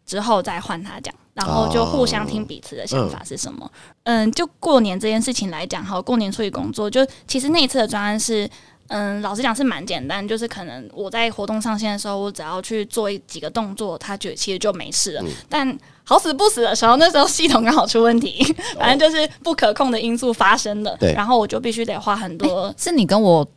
[0.07, 3.71] 之后再换他讲，然后就互相听彼此的想法是什么。
[4.05, 8.49] 嗯，就过年这件事情来讲，哈，过年处理工作，就其实那一次的专案是。
[8.87, 15.21] 嗯，老实讲是蛮简单，就是可能我在活动上线的时候，我只要去做一几个动作，他就其实就没事了。
[15.23, 18.43] 嗯但好死不死的时候，那时候系统刚好出问题，
[18.77, 20.95] 反正就是不可控的因素发生了。
[20.99, 22.73] 对然后我就必须得花很多。
[22.77, 23.47] 是你跟我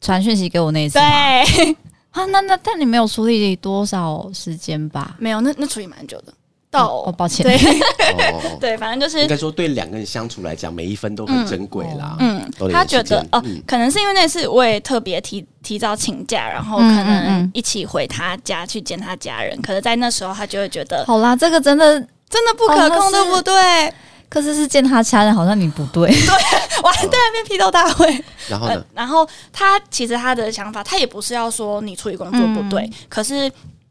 [0.00, 1.76] 传讯息给我那一次对？，
[2.12, 5.16] 啊，那那但你没有处理多少时间吧？
[5.18, 6.32] 没有，那那处理蛮久的。
[6.70, 7.56] 到哦抱歉对
[8.32, 12.16] 哦， 对，反正就是应该说对两个人相处来讲，每一分都很珍贵啦。
[12.20, 12.40] 嗯
[12.72, 19.60] 他觉得哦嗯，可能是因为那次我也特别提提早请假，然后可能嗯一起回他家去见他家人。
[19.60, 23.92] 可是，在那时候他就会觉得好啦，这个真的，真的不可控，哦对不对？
[24.28, 26.08] 可是是见他家人，好像你不对。
[26.14, 28.06] 对完蛋，变批斗大会。
[28.48, 28.84] 然后呢呃？
[28.94, 33.50] 然后他其实他的想法，他也不是要说你处理工作不对，可是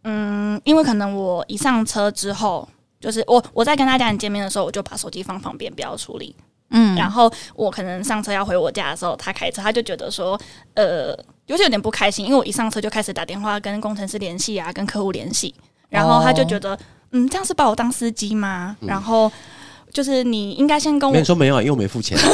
[0.09, 2.67] 嗯，因为可能我一上车之后，
[2.99, 6.35] 就是我我在跟他家人见面的时候，我就把手机放旁边不要处理。
[6.71, 10.39] 嗯然后我可能上车要回我家的时候，他开车，他就觉得说，
[10.75, 11.17] 呃，
[11.47, 15.53] 有些有点不开心，因为我一上车就开始打电话跟工程师联系啊，跟客户联系，
[15.89, 16.77] 然后他就觉得，
[17.11, 18.75] 嗯，这样是把我当司机吗？
[18.81, 19.31] 然后
[19.91, 22.17] 就是你应该先跟我没人说没有啊，因为我没付钱。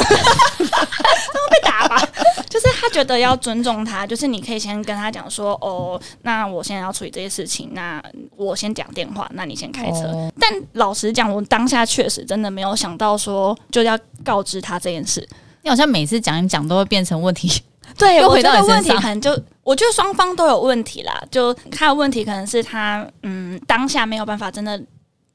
[2.48, 8.02] 就是他觉得要尊重他，就是你可以先跟他讲说，哦，那我现在要处理这些事情，那
[8.36, 10.06] 我先讲电话，那你先开车。
[10.06, 15.26] 哦但老实讲，我当下确实真的没有想到说就要告知他这件事。
[15.62, 17.50] 你好像每次讲一讲都会变成问题。
[17.98, 19.30] 对，又回我觉得问题可能就，
[19.62, 21.22] 我觉得双方都有问题啦。
[21.30, 24.80] 就他的问题可能是他嗯当下没有办法真的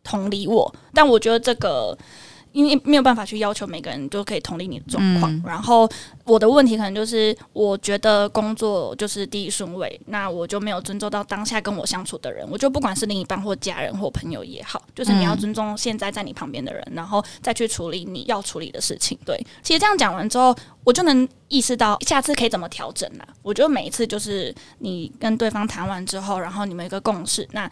[0.03, 1.97] 同理我，但我觉得这个
[2.51, 5.31] 因为没有办法去要求每个人都可以同理你的状况。
[5.31, 5.89] 嗯然后
[6.25, 12.47] 我的问题可能就是，我觉得工作就是第一顺位，那我就没有尊重到当下跟我相处的人。
[12.49, 19.17] 我就不管是另一半或家人或朋友也好，就是你要嗯尊重现在在你旁边的人，然后再去处理你要处理的事情。
[19.25, 23.27] 对，其实这样讲完之后，我就能意识到下次可以怎么调整啦。
[23.41, 27.69] 我觉得每一次就是你跟对方谈完之后，然后你们有一个共识，那。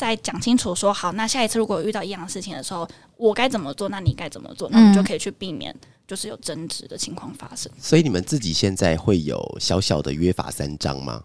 [0.00, 3.90] 再讲清楚说好，那下一次如果遇到一样的事情的时候，我该怎么做？
[3.90, 4.66] 那你该怎么做？
[4.70, 5.76] 那我们就可以去避免
[6.08, 7.70] 就是有争执的情况发生。
[7.78, 11.22] 所以你们自己现在会有小小的约法三章吗？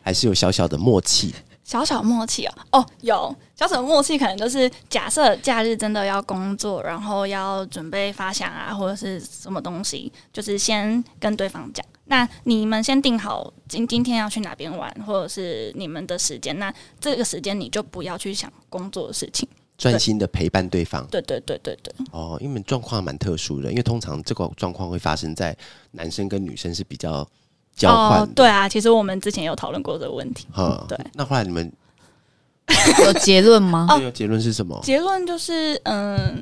[0.00, 1.34] 还是有小小的默契？
[1.64, 11.84] 小小默契哦，哦，有小小默契，可能就是假设假日真的要工作，然后要准备发想啊，或者是什么东西，就是先跟对方讲。
[12.06, 16.58] 那你们先定好今今天要去哪边玩，或者是你们的时间。
[16.58, 19.48] 那这个时间你就不要去想工作的事情。
[19.76, 25.54] 专心的陪伴对方对对对对对，哦，因为状况蛮特殊的，因为通常这个状况会发生在
[25.90, 27.26] 男生跟女生是比较
[27.74, 30.46] 交换。，哦对啊，其实我们之前有讨论过这个问题。
[30.56, 31.72] 嗯对那后来你们
[33.04, 33.88] 有结论吗？
[33.90, 34.78] 哦结论是什么？
[34.84, 36.40] 结论就是，嗯，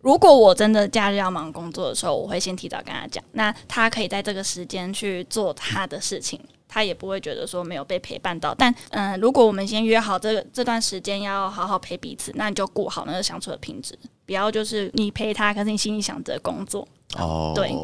[0.00, 8.54] 如果我真的假日要忙工作的时候，我会先提早跟他讲，那他可以在这个时间去做他的事情，他也不会觉得说没有被陪伴到。
[8.54, 16.86] 但，嗯，如果我们先约好这个这段时间要好好陪彼此，那你就顾好那个相处的品质，不要就是你陪他，可是你心里想着工作。
[17.16, 17.74] 哦，对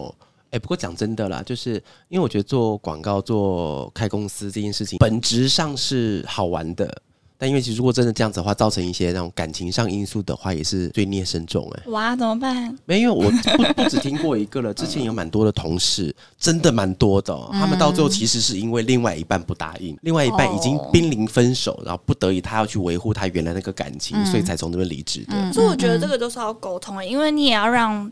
[0.50, 1.72] 哎、不过讲真的啦，就是
[2.08, 7.02] 因为我觉得做广告、做开公司这件事情，本质上是好玩的。
[7.36, 12.76] 但因为其实如果真的这样子的话，造成一些那种感情上因素的话，也是罪孽深重哎、哇，怎么办？
[12.84, 17.50] 没有，我 不不只听过一个了，之前有蛮多的同事，真的蛮多的、哦。
[17.52, 25.52] 他们到最后其实是因为另外一半不答应，另外一半已经哦濒临分手，然后不得已他要去维护他原来那个感情，所以才从这边离职的。
[25.52, 28.10] 所以我觉得这个都是要沟通的，因为你也要让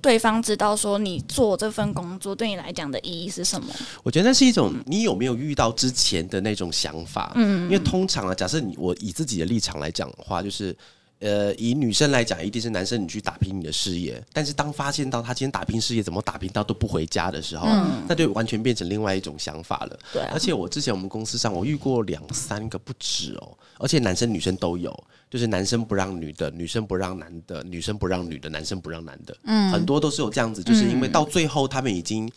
[0.00, 3.68] 对方知道说你做这份工作对你来讲的意义是什么。
[4.02, 10.76] 我觉得那是一种你有没有遇到之前的那种想法，嗯，因为通常啊，假设你我以自己的立场来讲的话，就是。
[11.24, 17.68] 呃，以女生来讲，一定是男生你去打拼你的事业，但是当发现到他今天打拼事业怎么打拼到都不回家的时候，
[18.08, 19.96] 那就完全变成另外一种想法了。
[20.12, 24.92] 对啊而且我之前我们公司上，我遇过两三个不止哦，而且男生女生都有，
[25.30, 32.28] 就是男生不让女的，女生不让男的，女生不让女的，男生不让男的，嗯，很多都是有这样子，就是因为到最后他们已经。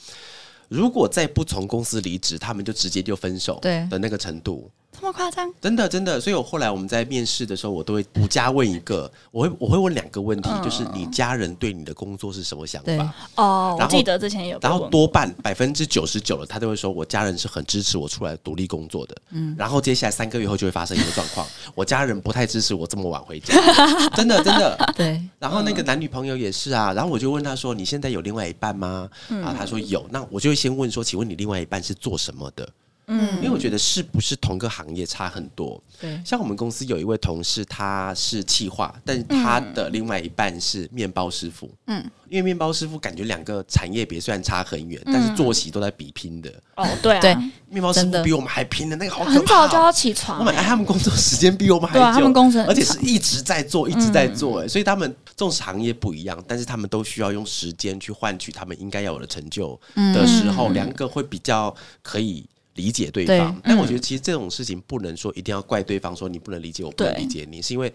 [0.67, 4.67] 如果再不从公司离职，他们就直接就分手对的那个程度，
[4.99, 5.51] 这么夸张？
[5.61, 6.19] 真的真的。
[6.19, 13.13] 所以我后来我们在面试的时候，我都会补加问一个，我会我会问两个问题，就是你家人对你的工作是什么想对法？
[13.35, 19.15] 哦，我然后记得之前有被然后问多半百分之九十九了他都会说，我家人是很支持我出来独立工作的。
[19.31, 23.53] 嗯，然后接下来三个月后就会发生一个状况，我家人不太支持我这么晚回家，
[24.15, 24.93] 真的真的。
[24.95, 29.09] 对，然后那个男女朋友也是啊，然后我就问他说：“你现在有另外一半吗？”
[29.43, 30.05] 啊，他说有。
[30.09, 32.67] 那我就会先问说：“请问你另外一半是做什么的？”
[33.07, 35.81] 嗯，因为我觉得是不是同个行业差很多。
[35.99, 36.19] 对。
[36.25, 41.69] 像我们公司有一位同事，他是企划，但是他的另外一半是面包师傅。
[41.87, 46.51] 嗯，因为面包师傅感觉两个产业别虽然差很远，但是作息都在比拼的。
[46.75, 47.35] 哦，对啊，对。
[47.69, 62.45] 面包师傅比我们还拼的那个好可怕、很早就要起床我们哎，他们工作时间比我们还久，啊他们工时很而且是一直在做，一直在做，哎、所以他们纵使行业不一样，但是他们都需要用时间去换取他们应该要有的成就的时候，两、个会比较可以。
[62.75, 67.91] 理解对方，对但我觉得其实这种事情不能说一定要怪对方，说你不能理解我，不能理解你，是因为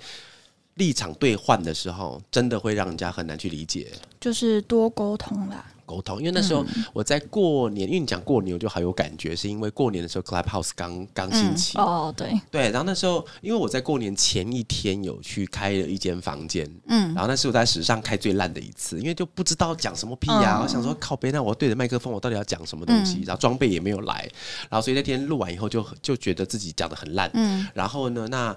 [0.74, 3.93] 立场对换的时候，真的会让人家很难去理解。
[4.20, 5.64] 就是多沟通啦。
[5.91, 6.18] 沟通。
[6.18, 23.22] 因为那时候我在过年，因为你讲过年，我就好有感觉，是因为过年的时候 Clubhouse 刚刚兴起，哦，对，对，然后那时候因为我在过年前一天有去开了一间房间，嗯，然后那是我在史上开最烂的一次，因为就不知道讲什么屁呀、嗯我想说靠背，那我对着麦克风，我到底要讲什么东西？
[23.26, 24.28] 然后装备也没有来，
[24.68, 28.55] 然后所以那天录完以后就就觉得自己讲的很烂，嗯，然后呢，那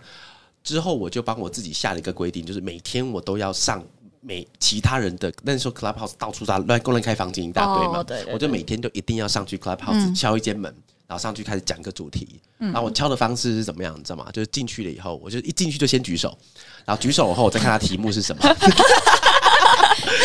[0.63, 3.83] 之后我就帮我自己下了一个规定，就是每天我都要上。
[4.25, 10.73] 每其他人的那时候 Clubhouse 到处大乱公人开房间一大堆嘛，哦对对对我就每天就一定要上去 Clubhouse、敲一间门，
[11.07, 12.39] 然后上去开始讲一个主题。
[12.57, 14.29] 然后我敲的方式是怎么样，你知道吗？
[14.31, 16.37] 就是进去了以后，我就一进去就先举手，
[16.85, 18.41] 然后举手后我再看他题目是什么。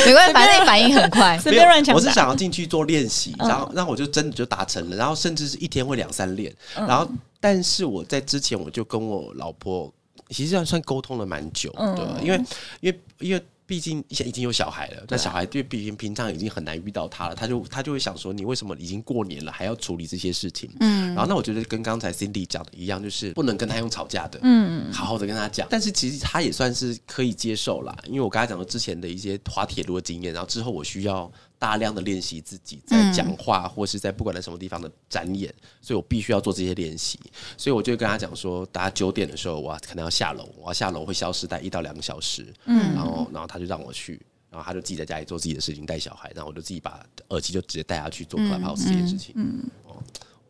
[0.06, 1.36] 没关系，反正你反应很快。
[1.42, 1.66] 随便。
[1.92, 7.08] 我是想要进去做练习，然后然后我就真的就达成了，然后甚至是一天会两三练，然后
[7.40, 9.92] 但是我在之前我就跟我老婆
[10.30, 12.40] 其实算算沟通了蛮久的，因为
[12.80, 13.44] 因为因为。
[13.68, 20.70] 毕竟现在已经有小孩了，那小孩对毕竟平常已经很难遇到他了，他就他就会想说，你为什么已经过年了还要处理这些事情？
[20.80, 25.68] 嗯，然后那我觉得跟刚才 Cindy 讲的一样，就是不能跟他用吵架的，嗯，好好的跟他讲。
[25.68, 37.18] 但是其实他也算是可以接受啦，因为我刚才讲了之前的一些滑铁卢的经验，然后之后我需要大量的练习自己在讲话、或是在不管在什么地方的展演，所以我必须要做这些练习。
[37.56, 44.20] 所以我就跟他讲说，大家九点的时候，我要可能要下楼，我要下楼会消失在一到两个小时，嗯，然后然后他就让我去。
[44.50, 49.34] 然后他就自己在家里做自己的事情，带小孩，然后我就自己把耳机就直接带他去做 Clubhouse 这件事情。
[49.36, 50.02] 嗯，哦，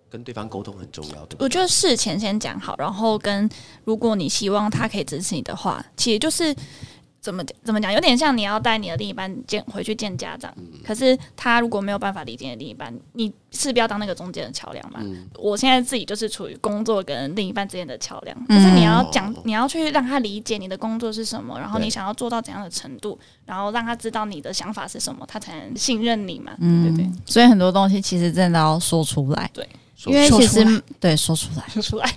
[0.09, 1.37] 跟对方沟通很重要，对？
[1.41, 3.51] 我觉得事前先讲好，然后跟
[3.85, 6.55] 如果你希望他可以支持你的话，其实就是
[7.21, 10.55] 怎么怎么讲，有点像你要带你的另一半见回去见家长，
[10.87, 15.01] 可是他如果没有办法理解你的另一半，你势必要当那个中间的桥梁嘛。
[15.35, 26.53] 我现在自己就是处于工作跟另一半之间的桥梁，就是你要讲，你要去让他理解你的工作是什么，然后你想要做到怎样的程度，然后让他知道你的想法是什么，他才能信任你嘛。
[26.61, 27.11] 嗯对不对？
[27.27, 29.69] 所以很多东西其实真的要说出来，对。
[30.07, 30.65] 因为其实
[31.01, 32.09] 对说出来，说出来，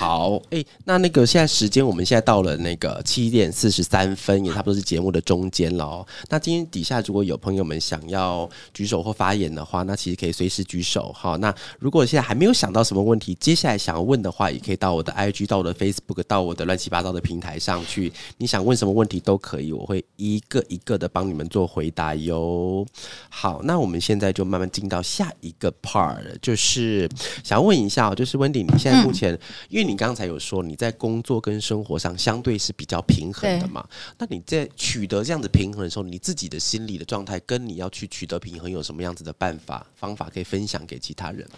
[0.00, 6.06] 好，哎、那那个现在时间，我们现在到了那个七点四十三分，也差不多是节目的中间了哦。
[6.30, 11.36] 那今天底下如果有朋友们想要举手或发言的话，那其实可以随时举手哈。
[11.36, 22.86] 那如果现在还没有想到什么问题，接下来想要问的话，也可以到我的 IG、到我的 Facebook、到我的乱七八糟的平台上去，你想问什么问题都可以，我会一个一个的帮你们做回答哟。
[23.28, 27.06] 好，那我们现在就慢慢进到下一个 part，就是
[27.44, 29.38] 想问一下哦，就是温迪，你现在目前，
[29.68, 33.86] 因为你刚才有说你在工作跟生活上相对是比较平衡的嘛，
[34.18, 41.48] 那你在取得这样子平衡的时候，你自己的心理的状态跟你要去取得平衡有什么样子的办法方法可以分享给其他人？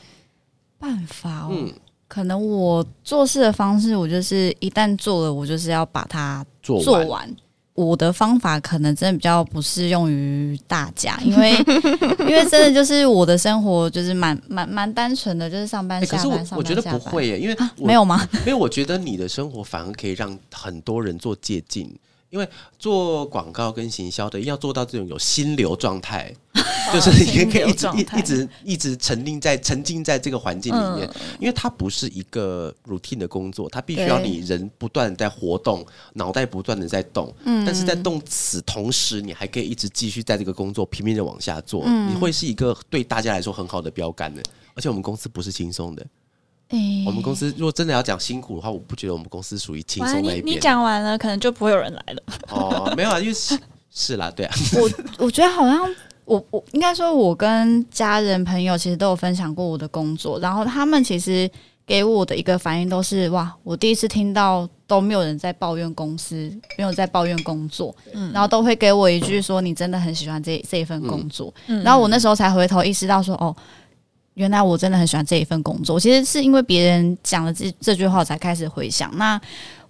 [0.78, 1.49] 办法哦。
[1.53, 1.72] 嗯，
[2.09, 7.37] 可能我做事的方式，我就是一旦做了，我就是要把它做完做完。
[7.74, 11.52] 我的方法可能真的比较不适用于大家， 因为
[12.20, 16.82] 因为真的就是我的生活就是蛮蛮蛮单纯的，就是上班哎、可是我下班、我觉得。
[16.82, 18.28] 不会耶，因为我没有吗？
[18.44, 21.88] 因为，我觉得你的生活反而可以让很多人做借鉴，
[22.33, 26.35] 因为做广告跟行销的要做到这种有心流状态，
[26.91, 31.14] 就是你可以一直一一直一直沉浸在沉浸在这个环境里面，嗯。
[31.39, 37.66] 因为它不是一个 routine 的工作，它必须要你人不断的在活动，脑袋不断的在动，嗯。
[37.66, 42.11] 但是在动此同时，你还可以一直继续在这个工作拼命的往下做，嗯。
[42.11, 44.43] 你会是一个对大家来说很好的标杆的。
[44.74, 46.03] 而且我们公司不是轻松的，
[46.72, 50.58] 诶我们公司如果真的要讲辛苦的话，我不觉得我们公司属于轻松那一边。
[50.58, 52.22] 讲完了，可能就不会有人来了。
[52.48, 53.58] 哦， 没有啊，因为是
[53.90, 54.90] 是啦，对啊，我
[55.26, 55.88] 我觉得好像
[56.24, 61.50] 我我应该说，我跟家人朋友其实都有分享过我的工作，然后他们其实
[61.86, 73.54] 给我的一个反应都是哇，我第一次听到都没有人在抱怨公司，没有在抱怨工作，嗯然后都会给我一句说你真的很喜欢这这一份工作，嗯然后我那时候才回头意识到说哦。
[74.35, 79.11] 原来我真的很喜欢这一份工作，其实是因为别人讲了这这句话，我才开始回想。
[79.16, 79.41] 那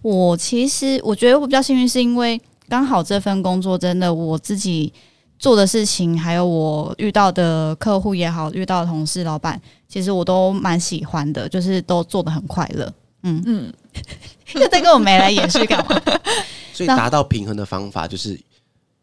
[0.00, 4.92] 我其实我觉得我比较幸运，是因为刚好这份工作真的我自己
[5.38, 12.92] 做的事情，还有我遇到的客户也好，遇到的同事、老板，其实我都蛮喜欢的，就是都做的很快乐。
[13.22, 13.72] 嗯嗯，
[14.60, 16.00] 又在跟我眉来眼去干嘛？
[16.74, 18.40] 所以达到平衡的方法就是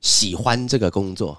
[0.01, 1.37] 喜欢这个工作。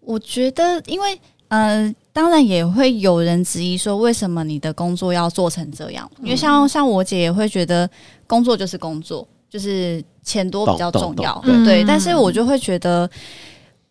[0.00, 6.10] 我觉得，因为呃，当然也会有人质疑说，为什么你的工作要做成这样？
[6.22, 7.88] 因为像像我姐也会觉得，
[8.26, 11.82] 工作就是工作，就是钱多比较重要，对。
[11.82, 13.08] 嗯但是我就会觉得，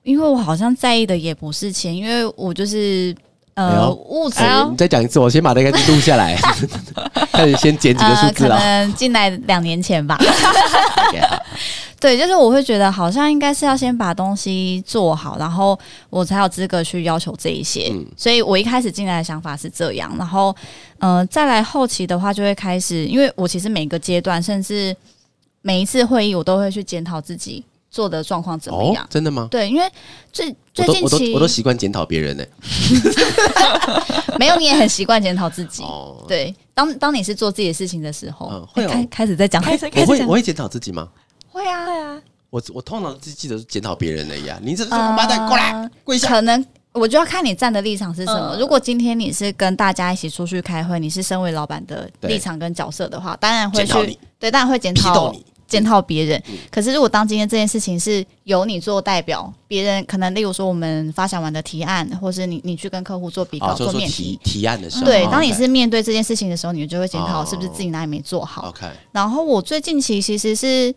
[0.03, 3.17] 因为我好像在意的也不是钱，因为我就是哎
[3.55, 6.35] 呃呦物质哎你再讲一次，我先把那个录下来，
[7.31, 8.57] 开始先减几个数字了。
[8.59, 10.17] 能进来两年前吧。
[11.97, 15.79] 对，就是我会觉得好像应该是要先把东西做好，然后
[16.09, 17.89] 我才有资格去要求这一些。
[17.91, 20.53] 嗯所以我一开始进来的想法是这样，然后
[20.99, 24.95] 呃，再来后期的话就会开始，因为我其实每个阶段，甚至
[25.61, 27.63] 每一次会议，我都会去检讨自己
[27.95, 29.01] 做的状况怎么样。
[29.01, 29.47] 哦，真的吗？
[29.49, 29.89] 对，因为
[30.33, 32.43] 最最近我都我都习惯检讨别人呢。
[34.37, 35.81] 没有，你也很习惯检讨自己。
[35.81, 41.07] 哦，对，当当你是做自己的事情的时候，嗯会哦开开始在讲，开始我开始讲会我会检讨自己吗？
[41.49, 44.59] 会啊，会啊，我我通常自记得是检讨别人的呀。
[44.61, 46.27] 你这这王八蛋，过来跪下。
[46.27, 48.55] 可能我就要看你站的立场是什么。
[48.55, 55.45] 嗯如果今天你是跟大家一起出去开会，你是身为老板的立场跟角色的话，当然会去对，当然会检讨你。
[55.67, 56.41] 检讨别人。
[56.47, 64.65] 嗯可是如果当今天这件事情是由你做代表，别人可能例如说我们发想完的提案，或是你你去跟客户做比稿、哦，就是说做面提提。
[64.65, 68.69] 案的时候，对，哦当你是面对这件事情的时候，你就会检讨哦是不是自己哪里没做好。
[68.69, 70.93] OK，然后我最近期其实是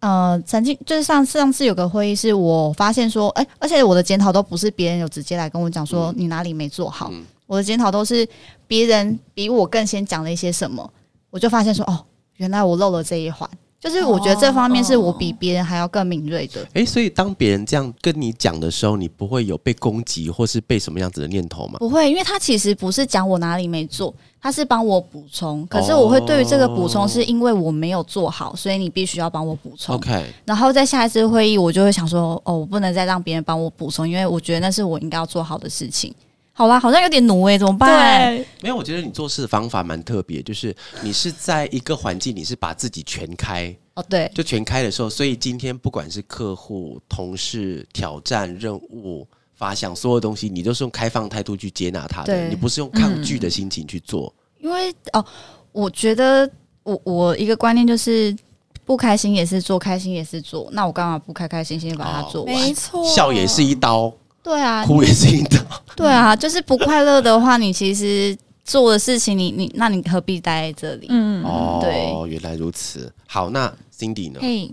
[0.00, 8.28] 呃，曾经就是上上次有个会议，是我发现说，哎、而且我的检讨都不是别人有直接来跟我讲说你哪里没做好，嗯我的检讨都是
[8.66, 10.88] 别人比我更先讲了一些什么，
[11.30, 12.04] 我就发现说，哦，
[12.36, 13.48] 原来我漏了这一环。
[13.86, 16.66] 就是我觉得这方面是我比别人还要更敏锐的。
[16.74, 21.78] 哎，所以当别人这样跟你讲的时候，你不会有被攻击或是被什么样子的念头吗？
[21.78, 25.64] 不会，因为他其实不是讲我哪里没做，他是帮我补充。
[25.68, 29.94] 可是我会对于这个补充，是因为我没有做好，所以你必须要帮我补充。
[29.94, 36.12] OK，然后在下一次会议，我就会想说，哦，我不能再让别人帮我补充，因为我觉得那是我应该要做好的事情。
[36.58, 38.34] 好啦，好像有点奴诶、怎么办？
[38.34, 54.32] 对，没有，我觉得你做事的方法蛮特别，就是你是在一个环境，你是把自己全开，哦，对，就全开的时候，所以今天不管是客户、同事、挑战、任务、发想，所有东西，你都是用开放态度去接纳它的，对你不是用抗拒的心情去做。
[54.58, 55.22] 因为哦，
[55.72, 56.50] 我觉得
[56.84, 58.34] 我我一个观念就是，
[58.86, 60.70] 不开心也是做，开心也是做。
[60.72, 62.54] 那我干嘛不开开心心地把它做完？
[62.54, 64.10] 没错，笑也是一刀，
[64.46, 65.58] 对啊，哭也是一刀。
[65.96, 71.08] 对啊，就是不快乐的话，你其实做的事情你，你那你何必待在这里？
[71.10, 73.12] 嗯，哦，对原来如此。
[73.26, 73.66] 好，那
[73.98, 74.38] Cindy 呢？
[74.40, 74.72] 嘿，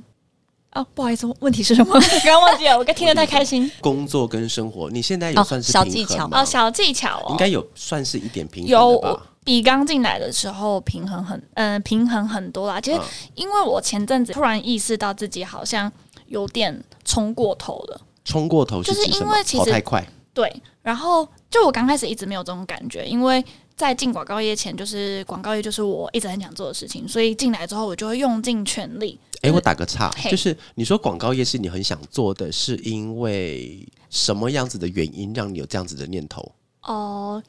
[0.73, 1.99] 哦，不好意思，问题是什么？
[2.23, 3.69] 刚刚忘记了，我刚听得太开心。
[3.81, 6.39] 工作跟生活，你现在有哦算是小技巧吗？
[6.41, 9.23] 哦，小技巧哦，应该有算是一点平衡吧？
[9.43, 12.79] 比刚进来的时候平衡很，嗯、平衡很多啦。
[12.79, 13.01] 其实嗯
[13.33, 15.91] 因为我前阵子突然意识到自己好像
[16.27, 20.61] 有点冲过头了，冲过头就是因为其实跑太快，对。
[20.81, 23.43] 然后就我刚开始一直没有这种感觉，因为
[23.75, 29.19] 在进广告业前，就是广告业就是我一直很想做的事情，所以进来之后我就会用尽全力。
[29.41, 36.51] 哎、我打个岔，就是你说广告业是你很想做的，是因为什么样子的原因让你有这样子的念头？
[36.83, 37.41] 哦、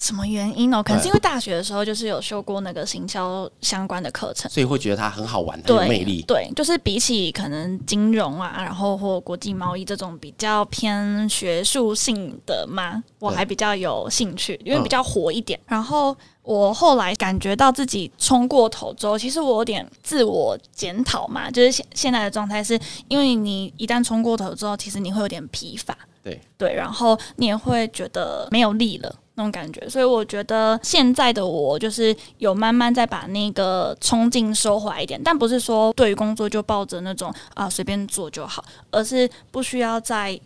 [0.00, 0.82] 什么原因哦？
[0.82, 4.50] 可能是因为大学的时候就是有修过那个行销相关的课程。
[4.50, 6.22] 所以会觉得它很好玩，很有对，魅力。
[6.26, 15.60] 对，就是比起可能金融啊，然后或国际贸易这种比较偏学术性的嘛，我还比较有兴趣，因为嗯比较活一点。
[15.66, 29.14] 然后我后来感觉到自己冲过头之后，其实我有点自我检讨嘛，就是现现在的状态是因为你一旦冲过头之后，其实你会有点疲乏，对对，然后你也会觉得没有力了。
[29.40, 40.38] 那种感觉，所以我觉得现在的我就是有慢慢在把那个冲劲收回来一点，但不是说对于工作就抱着那种啊随便做就好，而是不需要再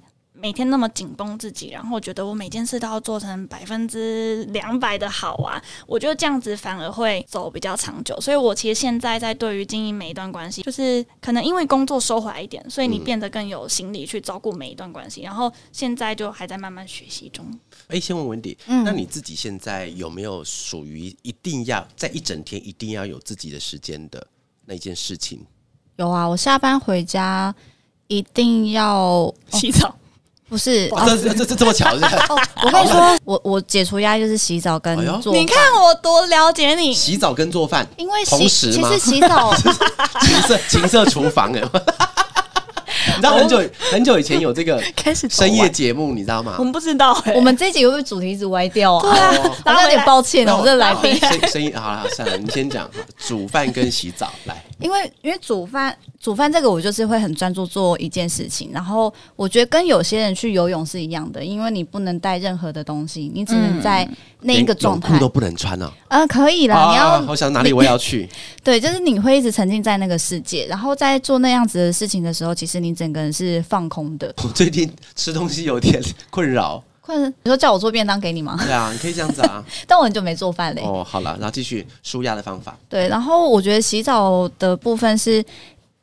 [0.45, 8.21] 每天那么紧绷自己，然后觉得我每件事都要做成百分之两百的好啊，我觉得这样子反而会走比较长久。
[8.21, 15.23] 所以我其实现在在对于经营每一段关系，就是可能因为工作收回来一点，所以你嗯变得更有心理去照顾每一段关系。
[15.23, 17.43] 然后现在就还在慢慢学习中。
[17.87, 24.27] 哎、先问文迪，嗯那你自己现在有没有属于一定要在一整天一定要有自己的时间的
[24.67, 25.41] 那件事情？
[25.97, 27.55] 有啊，我下班回家
[28.09, 29.97] 一定要洗澡，
[30.49, 35.43] 不是哇，这这这这这么巧是不是哦，我跟你说，我我解除压力就是洗澡跟哎呦做饭。
[35.43, 36.93] 你看我多了解你。
[36.93, 39.55] 洗澡跟做饭，因为同洗其实洗澡
[40.23, 41.63] 情色情色厨房哎。
[43.07, 46.65] 你知道很久很久以前有这个 开始深夜节目，你知道吗我？
[46.65, 49.03] 们不知道哎、我们这一集会不会主题一直歪掉啊？
[49.13, 51.15] 对啊哦好像有点抱歉哦，我这来宾。
[51.19, 52.89] 声声音好了，算了，你先讲
[53.19, 54.65] 煮饭跟洗澡来。
[54.85, 64.07] 因为因为煮饭煮饭这个我就是会很专注做一件事情，然后我觉得跟有些人去游泳是一样的，因为你不能带任何的东西，你只能在
[64.43, 65.19] 那一个状态裤。
[65.19, 65.91] 都不能穿啊！
[66.09, 68.29] 嗯、可以啦，你要啊好想哪里我也要去。
[68.63, 74.35] 对，就是你会一直沉浸在那个世界，然后在做那样子的事情的时候，其实你整个人是放空的。
[74.43, 78.59] 我最近吃东西有点困扰，快，你说叫我做便当给你吗？
[78.63, 79.63] 对啊，你可以这样子啊。
[79.87, 80.83] 但我很久没做饭嘞。
[80.83, 82.77] 哦，好了，然后继续舒压的方法。
[82.89, 85.45] 对，然后我觉得洗澡的部分是。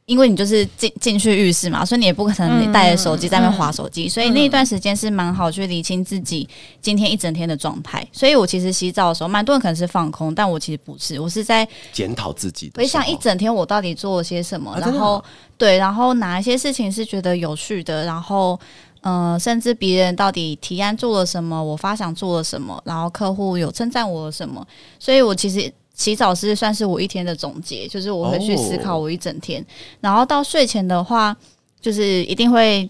[0.08, 6.45] 因为你就是进进去浴室嘛，所以你也不可能带着手机在那边划手机，所以那一段时间是蛮好去理清自己
[6.82, 8.06] 今天一整天的状态。
[8.12, 15.24] 所以我其实洗澡的时候，蛮多人可能是放空，但我其实不是，我是在检讨自己，回想一整天我到底做了些什么，然后
[15.58, 18.60] 对，然后哪一些事情是觉得有趣的，然后
[19.02, 24.66] 嗯，甚至别人到底提案做了什么，我发想做了什么，然后客户有称赞我什么，
[24.99, 25.72] 所以我其实。
[25.93, 29.64] 洗澡是算是我一天的总结，就是我会去思考我一整天，
[29.99, 31.36] 然后到睡前的话，
[31.80, 32.89] 就是一定会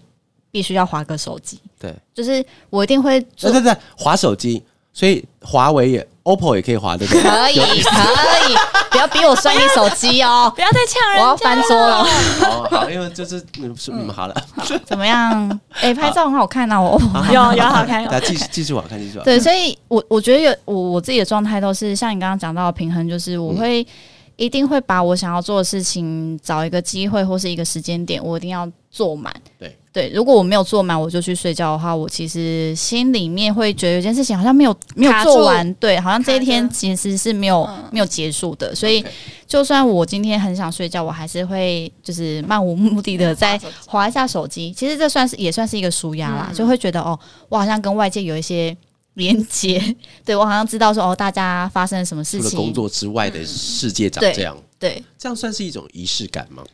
[0.50, 4.62] 必须要划个手机，对，就是我一定会，对对对，划手机，
[4.94, 6.08] 所以华为也。
[6.24, 7.22] OPPO 也可以滑对不对？
[7.22, 8.56] 可以，可以，
[8.90, 10.52] 不要逼我摔你手机哦！
[10.54, 12.06] 不要再呛人，我要翻桌了。
[12.42, 13.66] 哦，好，因为就是你
[14.04, 14.34] 们好了，
[14.86, 15.60] 怎么样？
[15.80, 17.00] 哎，拍照很好看呐，我
[17.32, 19.18] 有有好看，大家继续继续好看，继续。
[19.24, 23.84] 对，所以我我觉得有我我自己的状态都是像你刚刚讲到的平衡，就是我会
[24.36, 29.32] 一定会把我想要做的事情找一个机会或是一个时间点，我一定要做满。
[29.58, 29.76] 对。
[29.92, 38.74] 对，如果我没有做满，我就去睡觉的话，我其实心里面会觉得有件事情好像没有没有做完，对，好像这一天其实是没有没有结束的。
[38.74, 39.04] 所以，
[39.46, 44.72] 就算我今天很想睡觉，我还是会就是漫无目的的在划一下手机。
[44.72, 47.18] 其实这算是也算是一个舒压啦，就会觉得哦，
[47.50, 48.74] 我好像跟外界有一些
[49.12, 56.64] 连接， 对我好像知道说哦，大家发生了什么事情，除了工作之外的世界长这样，对，这样算是一种仪式感吗？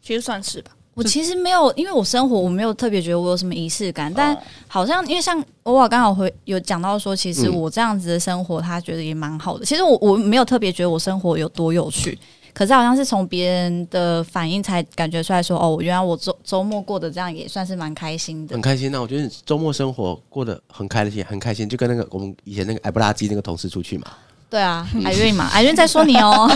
[0.00, 0.70] 其实算是吧。
[0.94, 4.36] 我其实没有，因为我生活我没有特别觉得我有什么仪式感，但
[4.68, 9.64] 好像因为像偶尔刚好会有讲到说，其实我这样子的生活，他觉得也蛮好的。
[9.64, 12.16] 其实我我没有特别觉得我生活有多有趣，
[12.52, 18.92] 可是好像是从别人的反应才感觉出来说，哦，原来我周周末过得这样也算是蛮开心的，很开心。
[18.92, 24.06] 那我觉得周末生活过得很开心，很开心，就跟那个我们以前那个矮不拉几那个同事出去嘛。
[24.48, 26.48] 对啊，海瑞嘛，海瑞在说你哦。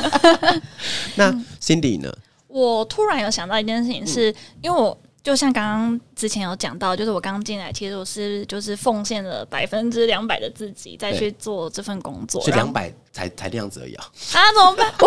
[1.16, 2.12] 那 Cindy 呢？
[2.58, 14.04] 我突然有想到一件事情，是因为我就像刚刚之前有讲到，就是我刚进来，其实我是就是奉献了百分之两百的自己再去做这份工作，是两百才才那样子而已啊！
[14.34, 14.90] 啊，怎么办？
[15.00, 15.06] 我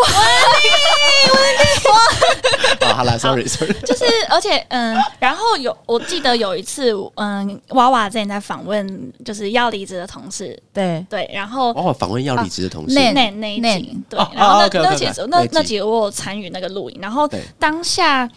[2.80, 11.04] 我哦，好了，sorry sorry，就是而且嗯，然后有我记得有一次，嗯，娃娃之前在访问就是要离职的同事，对。
[11.10, 15.82] 对，然后娃娃，访问要离职的同事，那那那一集，对，然后那那其实那那集。
[15.82, 18.30] 我有参与那个录影，然后当下。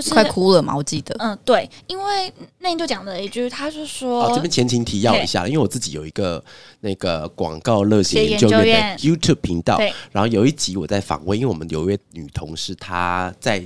[0.00, 1.12] 就是快哭了嘛，我记得。
[1.18, 6.42] 嗯，对，因为那就讲了一句，他是说，这边前情提要一下，因为我自己有一个
[6.80, 9.76] 那个广告热血研究院的 YouTube 频道，
[10.12, 13.60] 然后有一集我在访问，因为我们有一位女同事，她在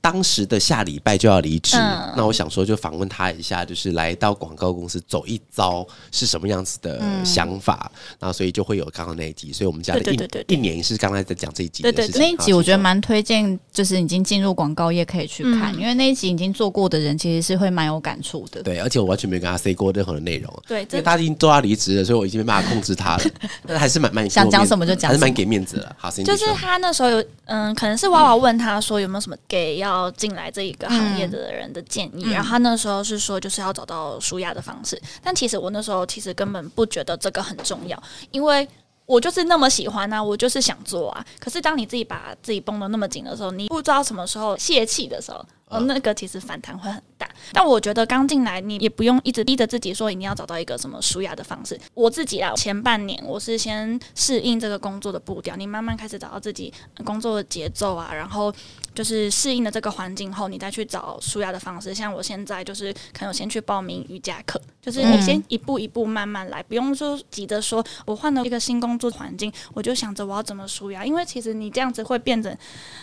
[0.00, 1.76] 当时的下礼拜就要离职，
[2.16, 10.00] 那我想说就访问她一下，就是来到广告公司走一遭是什么样子的想法，然后所以就会有刚刚那一集，所以我们家的
[10.46, 15.44] 一一年是刚才在讲这一集，对对，那一集我觉得蛮推荐，就是已经进入广告业可以去。
[15.56, 18.62] 看，因为那一集已经做过的人，其实是会蛮有感触的。
[18.62, 20.62] 对，而且我完全没有跟他 say 过任何的内容。
[20.66, 23.24] 对，因为他已经都要离职了，所以我已经没办法控制他了。
[23.66, 25.96] 但还是蛮蛮想讲什么就讲，还是蛮给面子的。
[25.98, 35.00] 好，就是他那时候有，嗯，可能是娃娃问他说有没有什么给要进来这一个行业的人的建议，然后他那时候是说就是要找到舒压的方式。
[35.22, 38.66] 但其实我那时候其实根本不觉得这个很重要，因为。
[39.08, 41.24] 我就是那么喜欢啊，我就是想做啊。
[41.38, 47.28] 可是当你自己把自己绷得那么紧的时候，你不知道什么时候泄气的时候，哦，那个其实反弹会很大。
[47.52, 51.78] 但我觉得刚进来，你也不用一直逼着自己说一定要找到一个什么舒压的方式。
[51.94, 56.72] 我自己啊，前半年我是先适应这个工作的步调，你慢慢开始找到自己
[57.04, 58.54] 工作的节奏啊，然后。
[58.96, 61.94] 就是适应了这个环境后，你再去找舒压的方式。
[61.94, 71.04] 像我现在就是可能先去报名瑜伽课，就是你先一步一步慢慢来，不用说急着说我换了一个新工作环境，我就想着我要怎么舒压。
[71.04, 72.56] 因为其实你这样子会变成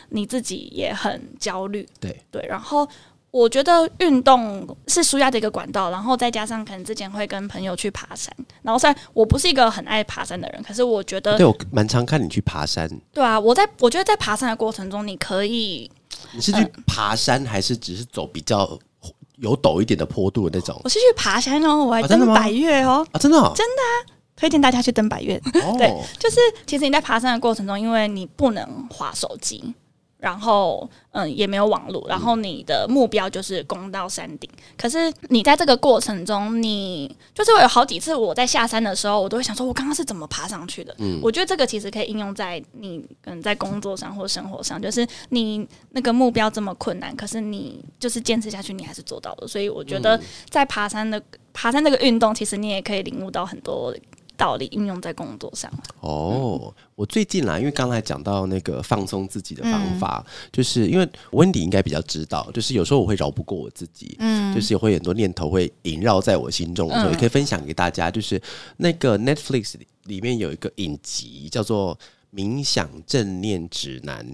[0.09, 1.88] 你自己也很焦虑。
[1.99, 2.88] 对对，然后。
[3.34, 8.32] 我觉得运动是舒压的一个管道，然后再加上可能之前会跟朋友去爬山，
[8.62, 12.88] 然后虽然我不是一个很爱爬山的人，可是我觉得对我蛮常看你去爬山。
[13.12, 15.89] 对啊，我在我觉得在爬山的过程中，你可以
[16.32, 18.78] 你是去爬山还是只是走比较
[19.38, 20.80] 有陡一点的坡度的那种？
[20.84, 25.41] 我是去爬山哦，我还登百越哦啊，真的真的啊，推荐大家去登百越。
[25.80, 29.74] 对，就是其实你在爬山的过程中，因为你不能划手机。
[30.24, 34.49] 然后嗯也没有网络，然后你的目标就是攻到山顶。
[34.78, 40.95] 可是你在这个过程中，你就是我有好几次我在下山的时候，我都会想说，我刚刚是怎么爬上去的？
[40.99, 49.47] 嗯，我觉得这个其实可以应用在你可能在工作上或生活上，就是你那个目标这么困难，可是你就是坚持下去，你还是做到了。
[49.47, 50.17] 所以我觉得
[50.49, 51.21] 在爬山的
[51.51, 53.93] 爬山这个运动，其实你也可以领悟到很多。
[54.36, 56.73] 道理应用在工作上哦。
[56.95, 68.11] 我最近啦，因为刚才讲到那个放松自己的方法，就是因为温迪应该比较知道，就是有时候我会饶不过我自己，嗯，就是会很多念头会萦绕在我心中，所以可以分享给大家。
[68.11, 68.41] 就是
[68.77, 71.97] 那个 Netflix 里面有一个影集叫做
[72.38, 74.25] 《冥想正念指南》。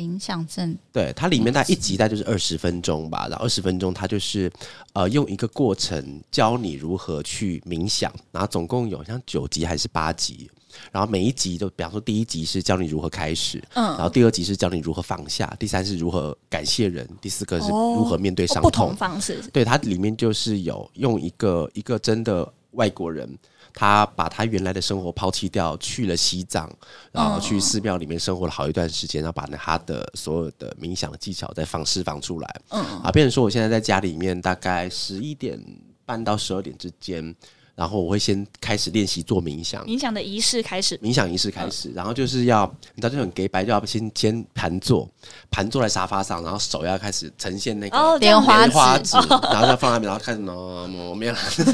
[0.00, 4.50] 冥想症，对它里面大概一集大概就是二十分钟吧，然后二十分钟它就是
[4.94, 10.50] 呃用一个过程教你如何去冥想，然后总共有像九集还是八集，
[10.90, 23.38] 然后每一集都比方说第一集是教你如何开始，嗯，然后第二集是教你如何放下，第三是如何感谢人，第四个是如何面对伤痛，不同方式，对它里面就是有用一个一个真的外国人。
[23.72, 26.70] 他把他原来的生活抛弃掉，去了西藏，
[27.12, 32.60] 然后去寺庙里面生活了好一段时间，然后把他的所有的冥想的技巧再放释放出来。
[32.70, 35.58] 嗯，啊，变成说我现在在家里面，大概十一点
[36.04, 37.34] 半到十二点之间。
[37.80, 45.08] 然后我会先开始练习做冥想，冥想的仪式开始，冥想仪式开始，然后就是要你知道就很给白，就要先先盘坐，
[45.50, 51.32] 盘坐在沙发上，然后手要开始呈现那个莲花指，然后要放那边，然后开始呢，没有，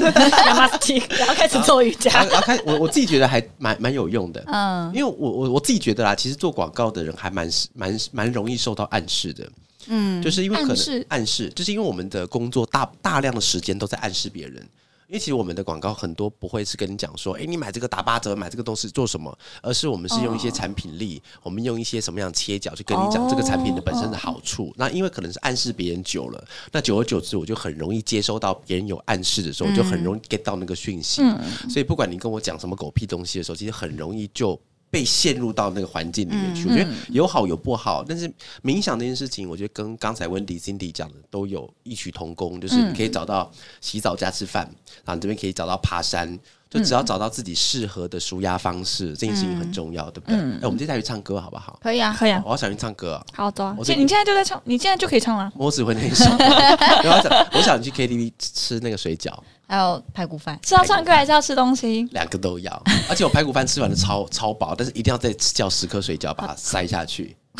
[1.19, 9.45] 然后开始做瑜伽，然后开我我自己觉得还蛮蛮有用的，嗯，因为我我我自己觉得啦，其实做广告的人还蛮蛮蛮容易受到暗示的，
[9.87, 14.65] 嗯，就是因为可能暗示，就是因为我们的工作大大量的时间都在暗示别人。
[15.07, 19.35] 因为其实我们的广告很多不会是跟你讲说，哎，你买这个打八折，买这个东西做什么？
[19.61, 24.73] 而是我们是用一些产品力，我们用一些什么样切角去跟你讲这个产品的本身的好处。
[24.75, 31.21] 那因为可能是暗示别人久了，那久而久之，我就很容易接收到别人有暗示的时候，就很容易 get 到那个讯息。
[31.69, 34.59] 所以不管你跟我讲什么狗屁东西的时候，其实很容易就。
[34.89, 38.03] 被陷入到那个环境里面去，我觉得有好有不好。
[38.07, 38.31] 但是
[38.63, 44.63] 冥想这件事情，我觉得跟刚才温迪、Cindy 讲的都有异曲同工，就是你可以找到洗澡加吃饭，
[45.03, 50.37] 然后你这边可以找到爬山，就只要找到自己适合的舒压方式，这件事情很重要，对不对？
[50.37, 51.77] 哎，我们接下来去唱歌好不好？
[51.83, 53.21] 可以啊，可以啊，我要想去唱歌。
[53.33, 55.51] 好的，你你现在就在唱，你现在就可以唱了。
[55.55, 56.25] 我只会那一首。
[57.53, 59.33] 我想去 KTV 吃那个水饺。
[59.67, 62.03] 还有排骨饭，是要唱歌还是要吃东西？
[62.13, 67.35] 两个都要，而且我排骨饭吃完了超超饱，但是一定要再叫十颗水饺把它塞下去，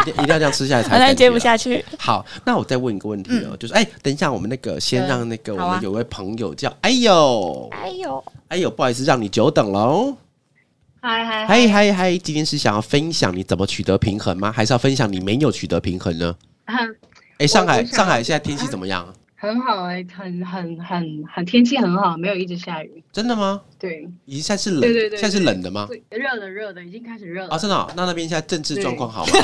[0.00, 1.84] 一定一定要这样吃下来才接不下去。
[1.98, 10.16] 好，那我再问一个问题哦，就是哎，等一下我们那个先让那个我们有位朋友叫哎呦哎呦哎呦，不好意思让你久等喽。
[11.00, 14.50] 嗨嗨嗨嗨嗨，今天是想要分享你怎么取得平衡吗？
[14.50, 16.34] 还是要分享你没有取得平衡呢？
[17.38, 19.06] 哎，上海上海现在天气怎么样？
[19.40, 23.04] 很好哎，很很很很天气很好，没有一直下雨。
[23.12, 23.60] 真的吗？
[23.78, 25.86] 对，已经现在是冷，对对对，现在是冷的吗？
[25.88, 27.54] 对，热的热的，已经开始热了。
[27.54, 27.88] 啊，真的？
[27.94, 29.32] 那那边现在政治状况好吗？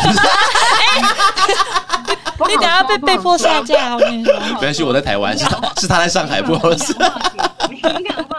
[2.49, 4.35] 你等下被被迫下架，我跟你说。
[4.55, 5.45] 没关系，我在台湾，是
[5.81, 6.93] 是他在上海，不好意思。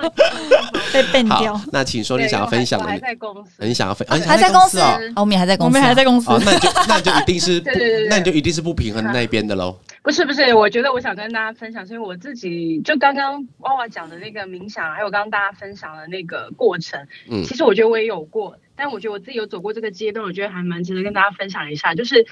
[0.93, 1.59] 被变掉。
[1.71, 2.85] 那请说你想要分享的。
[2.85, 3.51] 还在公司。
[3.59, 4.97] 你想要分，还在公司啊。
[5.15, 6.29] 我们也还在公司，我们还在公司。
[6.45, 7.63] 那你就 那你就一定是，
[8.09, 9.77] 那你就一定是不平衡那边的喽。
[10.03, 21.95] 不是不是，我觉得我想跟大家分享，是因为我自己就刚刚娃娃讲的那个冥想，还有刚刚大家分享的那个过程，嗯，其实我觉得我也有过，但我觉得我自己有走过这个阶段，我觉得还蛮值得跟大家分享一下。
[21.95, 22.25] 就是，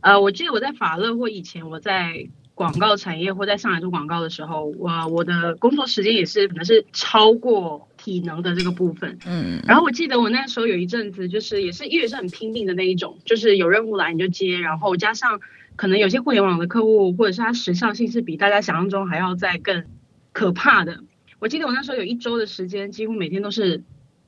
[0.00, 2.26] 呃，我记得我在法乐或以前我在。
[2.60, 9.18] 广告产业或在上海做广告的时候，我我的工作时间也是可能是超过体能的这个部分。
[9.24, 15.40] 嗯，然后我记得我那时候有一阵子，就是也是因为是很拼命的那一种，就是有任务来你就接，然后加上
[15.74, 19.86] 可能有些互联网的客户或者是它时效性是比大家想象中还要再更
[20.34, 21.00] 可怕的。
[21.38, 23.82] 我记得我那时候有一周的时间，几乎每天都是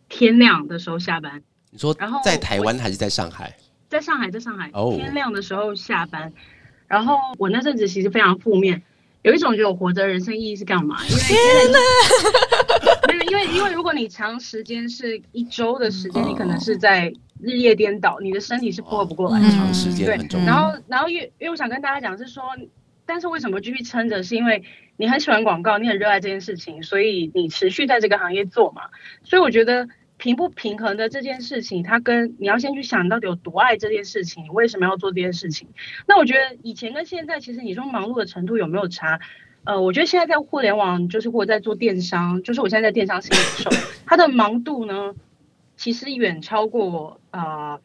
[0.09, 1.43] 天亮的时候下班。
[1.70, 3.55] 你说，然后在台湾还是在上海？
[3.91, 6.33] 在上海，在上海，天亮的时候下班。
[6.93, 8.82] 然后我那阵子其实非常负面，
[9.22, 10.99] 有一种觉得我活着人生意义是干嘛？
[11.09, 11.22] 因为
[13.09, 19.40] 没有，因为因为如果你长时间是一周的时间，你可能是在日夜颠倒，你的身体是负荷不过来。
[19.40, 20.47] 长时间很重要。
[20.47, 22.43] 然后然后因为因为我想跟大家讲是说，
[23.07, 24.22] 但是为什么继续撑着？
[24.22, 24.62] 是因为
[24.99, 28.82] 你很喜欢广告，你很热爱这件事情，所以你持续在这个行业做嘛。
[29.24, 29.88] 所以我觉得。
[30.23, 35.66] 平不平衡的这件事情，它跟你要先去想，到底有多爱这件事情，你为什么要做这件事情？
[36.07, 39.18] 那我觉得以前跟现在，其实你说忙碌的程度有没有差？
[39.64, 43.70] 呃，我觉得现在在互联网，就是或者在做电商，就是我现在在电商新零售，
[44.07, 45.12] 它的忙度呢，
[45.77, 47.81] 其实远超过呃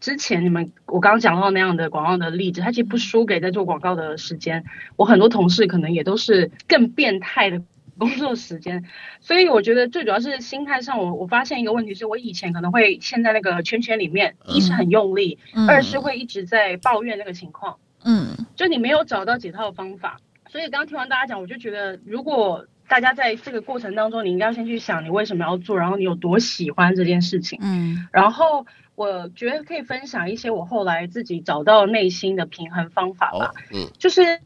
[0.00, 4.64] 之前你们我刚刚讲到那样的广告的例子，它其实不输给在做广告的时间。
[4.96, 7.60] 我很多同事可能也都是更变态的
[7.98, 8.84] 工作时间，
[9.20, 15.38] 所以我觉得最主要是心态上，我我发现一个问题是我以前可能会陷在那个圈圈里面，一是很用力，
[15.68, 20.18] 二是会一直在抱怨那个情况，嗯，就你没有找到解套方法。
[20.48, 28.66] 所以刚刚听完大家讲，我就觉得如果大家在这个过程当中，你应该先去想你为什么要做，然后你有多喜欢这件事情，嗯，然后。
[28.94, 33.52] 我觉得可以分享一些我后来自己找到内心的平衡方法吧。
[33.72, 34.40] 嗯，就是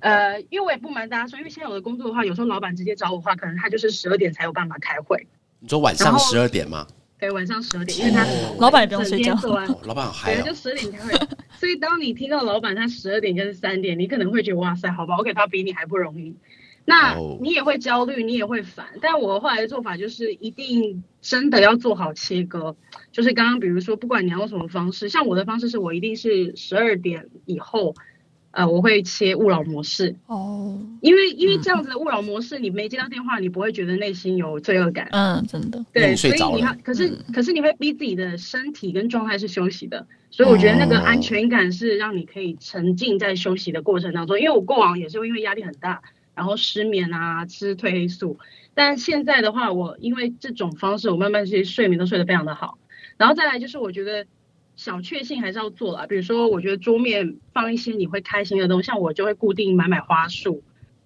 [0.00, 5.26] 呃，因为我也不瞒大家说，因为现在我的工作的话，有时候老板直接找我的话，可能他就是十二点才有办法开会。
[5.60, 6.86] 你说晚上十二点吗？
[7.20, 8.26] 对，晚上十二点，因为他
[8.58, 9.32] 老板也不用睡觉。
[9.84, 11.12] 老板好嗨就十二点开会。
[11.56, 16.34] 所以当你听到老板他十二点跟三点，你可能会觉得哇塞，好吧，OK，他比你还不容易。
[16.84, 18.86] 那你也会焦虑，你也会烦。
[19.00, 22.74] 但我后来的做法就是，一定真的要做好切割。
[23.12, 27.94] 就是刚刚比如说，不管你要用什么方式，像我的方式是我一定是十二点以后，
[28.50, 30.16] 呃，我会切勿扰模式。
[30.26, 30.80] 哦。
[31.00, 35.08] 因为因为这样子的勿扰模式，你没接到电话，你不会觉得内心有罪恶感。
[35.12, 35.84] 嗯，真的。
[35.92, 40.06] 对，所以你要，可是可是你会逼自己的身体跟状态是休息的。
[40.30, 44.40] 所以我觉得那个安全感是让你可以沉浸在休息的过程当中。
[44.40, 46.02] 因为我过往也是因为压力很大。
[46.34, 48.38] 然后失眠啊，吃褪黑素。
[48.74, 52.78] 但现在的话，我因为这种方式，我慢慢其实睡眠都睡得非常的好。
[53.18, 54.24] 然后再来就是，我觉得
[54.76, 56.06] 小确幸还是要做啦。
[56.06, 60.62] 比如说，我觉得桌面放一些你会开心的东西，像我就会固定买买花束，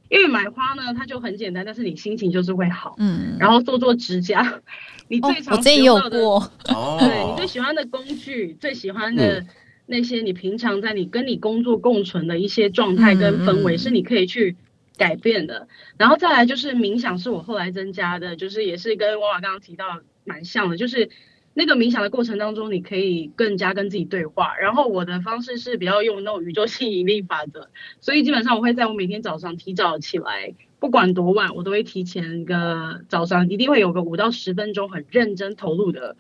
[0.09, 2.95] 因为买花呢，它就很简单，但是你心情就是会好。
[2.99, 3.37] 嗯。
[3.41, 4.63] 然后做做指甲，
[5.09, 6.19] 你最常用到的，
[7.01, 9.45] 对，你最喜欢的工具，最喜欢的
[9.87, 14.55] 那些你平常在你跟你工作共存的一些状态跟氛围，是你可以去。
[14.97, 15.69] 改变的，
[15.99, 21.11] 然后再来就是冥想，是我后来增加的，就是也是跟娃娃刚刚提到蛮像的，就是
[21.55, 24.57] 那个冥想的过程当中，你可以更加跟自己对话。
[24.57, 27.69] 然后我的方式是比较用那种宇宙吸引力法则，
[28.01, 36.17] 所以基本上我会在我每天早上提早起来，不管多晚，我都会提前个早上，一定会有个五到十分钟很认真投入的。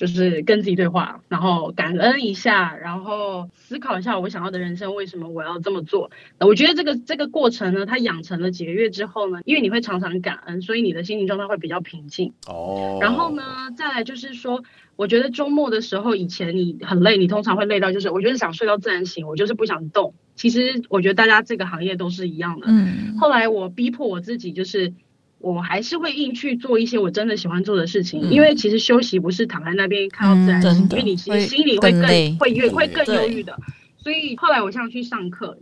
[0.00, 6.10] 就是跟自己对话，然后感恩一下，然后思考一下我想要的人生为什么我要这么做。
[6.38, 12.32] 我觉得这个这个过程呢，它养成了几个月之后呢，因为你会常常感恩，所以你的心情状态会比较平静。
[12.46, 12.96] 哦。
[13.02, 13.42] 然后呢，
[13.76, 14.64] 再来就是说，
[14.96, 20.14] 我觉得周末的时候，以前你很累，你通常会累到就是，我觉得想睡到自然醒，我就是不想动。
[20.34, 22.68] 其实我觉得大家这个行业都是一样的。
[22.70, 23.18] 嗯。
[23.18, 24.94] 后来我逼迫我自己，就是。
[25.40, 32.02] 我还是会硬去做一些我真的喜欢做的事情，因为其实休息不是躺在那边看到自然醒，因为你其实心里会更
[32.38, 33.58] 会越会更忧郁的。
[33.96, 35.58] 所以后来我想去上课，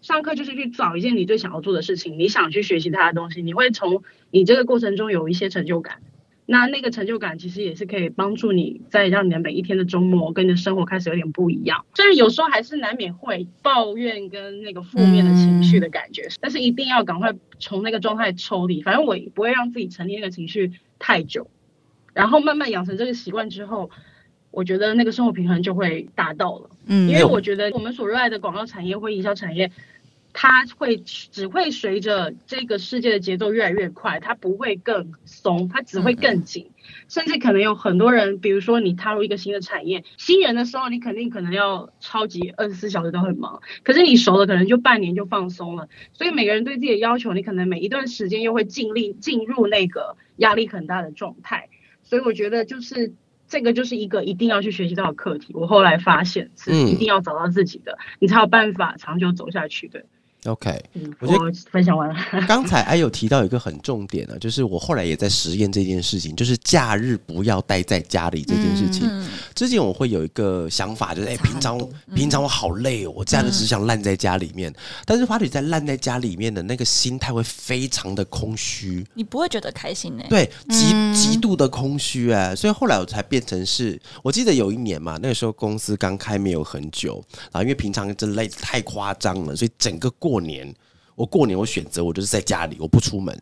[0.00, 5.98] 上课就是去找一件你最想要做的事情，你想去学习他的东西，你会从你这个过程中有一些成就感。
[6.44, 11.84] 那那个成就感其实也是可以帮助你在让你的每一天的周末跟你的生活开始有点不一样。
[11.94, 18.82] 虽然有时候还是难免会抱怨跟那个负面的情绪的感觉，但是一定要赶快从那个状态抽离。
[18.82, 21.48] 反正我不会让自己沉溺那个情绪太久，
[22.12, 23.90] 然后慢慢养成这个习惯之后，
[24.50, 26.70] 我觉得那个生活平衡就会达到了。
[26.86, 29.70] 嗯，因为我觉得我们所热爱的广告产业或营销产业。
[30.32, 36.70] 它会只会随着这个世界的节奏越来越快，它不会更松，它只会更紧。
[37.08, 43.60] 甚至可能有很多人，比如说你踏入一个新的产业，新人的时候，你肯定可能要超级二十四小时都很忙。
[43.82, 45.88] 可是你熟了，可能就半年就放松了。
[46.12, 51.68] 所以每个人对自己的要求，你可能每一段时间又会尽力进入那个压力很大的状态。
[52.02, 53.12] 所以我觉得就是
[53.46, 55.52] 这个就是一个一定要去学习到的课题。
[55.54, 60.06] 我后来发现是一定要找到自己的，你才有办法长久走下去的。
[60.46, 60.76] OK，
[61.20, 62.16] 我觉得分享完了。
[62.48, 69.08] 刚才哎有提到一个很重点啊，就是我后来也在实验这件事情，就是假日不要待在家里这件事情。
[69.54, 71.80] 之前我会有一个想法，就是哎，平常
[72.12, 74.74] 平常我好累哦，我假日只想烂在家里面。
[75.06, 80.24] 但是发觉在烂在家里面的那个心态会非常的空虚，你不会觉得开心呢？
[80.28, 87.22] 对，极极度的空虚哎，所以后来我才变成是，我记得有一年嘛，那个时候公司刚开没有很久，
[87.52, 90.31] 然后因为平常真累太夸张了，所以整个过。
[90.32, 90.74] 过年，
[91.14, 93.38] 我过年我选择我就是在家里，我不出门。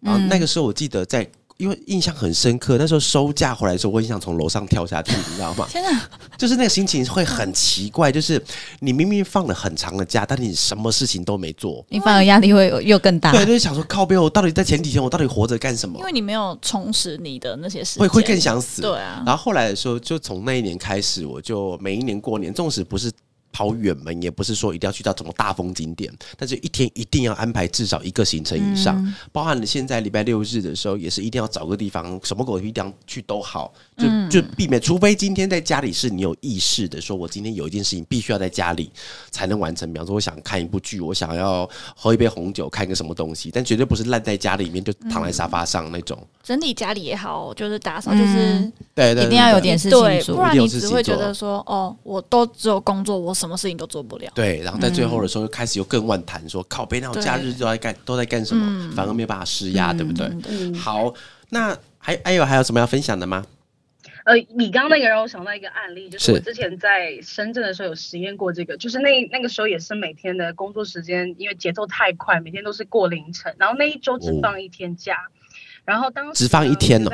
[0.00, 1.24] 然后那个时候我记得在，
[1.58, 5.64] 因为印象很深刻，那时候收假回来的时候，我很想从楼上跳下去，你知道吗？
[5.70, 6.08] 天哪！
[6.36, 8.44] 就是那个心情会很奇怪，就是
[8.80, 13.30] 你明明放了很长的假，但你什么事情都没做，你反而压力会又更大。
[13.30, 16.00] 对，就是想说靠背，我到底在前几天我到底活着干什么？
[16.00, 18.82] 因为你没有充实你的那些事，会会更想死。
[18.82, 19.22] 对啊。
[19.24, 23.08] 然后后来的时候，就从那一年开始，我就每一年过年，纵使不是。
[23.52, 29.14] 跑远门，也不是说一定要去到什么大风景点，但是一天一定要安排至少一个行程以上，嗯。
[29.32, 34.28] 包含了现在礼拜六日的时候，也是一定要找个地方，什么狗地方去都好，就、嗯。
[34.30, 38.90] 就避免，除非今天在家里是你有意识的，说我今天有一件事情必须要在家里
[39.30, 46.18] 才能完成，比方说我想看一部剧，我想要喝一杯红酒，看个什么东西，但绝对不是烂在家里面就躺在沙发上那种。
[46.42, 48.72] 整理家里也好，就是打扫，就是嗯。
[48.94, 54.30] 对对一定要有点事情不然你只会觉得说，哦，我都只有工作，我什么事情都做不了。
[54.34, 60.26] 对，然后在最后的时候又开始又更乱谈，说靠北，那种假日都在干都在干什么，反而没有办法施压，对不对？
[60.48, 61.12] 嗯，好，
[61.50, 63.46] 那还还有还有什么要分享的吗？
[64.24, 75.16] 呃，你刚刚那个让我想到一个案例，就是我之前在深圳的时候有实验过这个，就是那那个时候也是每天的工作时间，因为节奏太快，每天都是过凌晨，然后那一周只哦放一天假，
[75.86, 77.10] 然后当时只放一天哦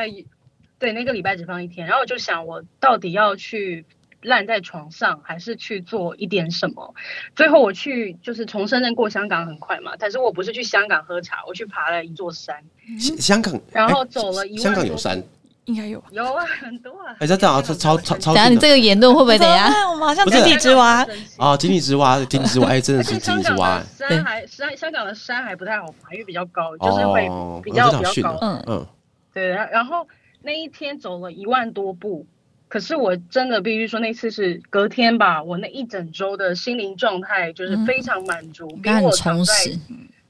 [0.76, 3.87] 对，那个礼拜只放一天，然后我就想我到底要去
[4.25, 6.95] 烂在床上，还是去做一点什么？
[7.37, 12.57] 最后我去就是从深圳过香港很快嘛，但是我不是去香港喝茶，我去爬了一座山，
[12.99, 15.22] 香香港，然后哎走了一万香港有山，
[15.66, 16.09] 应该有吧？
[16.11, 17.14] 有啊，很多啊。
[17.20, 19.66] 哎，这这啊超超超超等下你这个言论会不会等一下？
[19.66, 21.07] 哎我们好像井底之蛙，
[21.39, 28.39] 啊，井底之蛙， 井底之蛙，哎，真的是井底之蛙，山还山香港的山还不太好爬，因为比较高，就是会哦，比较比较高。
[28.41, 28.87] 嗯，嗯，
[29.33, 29.49] 对。
[29.49, 30.07] 然然后
[30.43, 32.27] 那一天走了一万多步，
[32.75, 39.79] 可是我真的必须说，那次是隔天吧，我那一整周的心灵状态就是非常满足，比我躺在充实。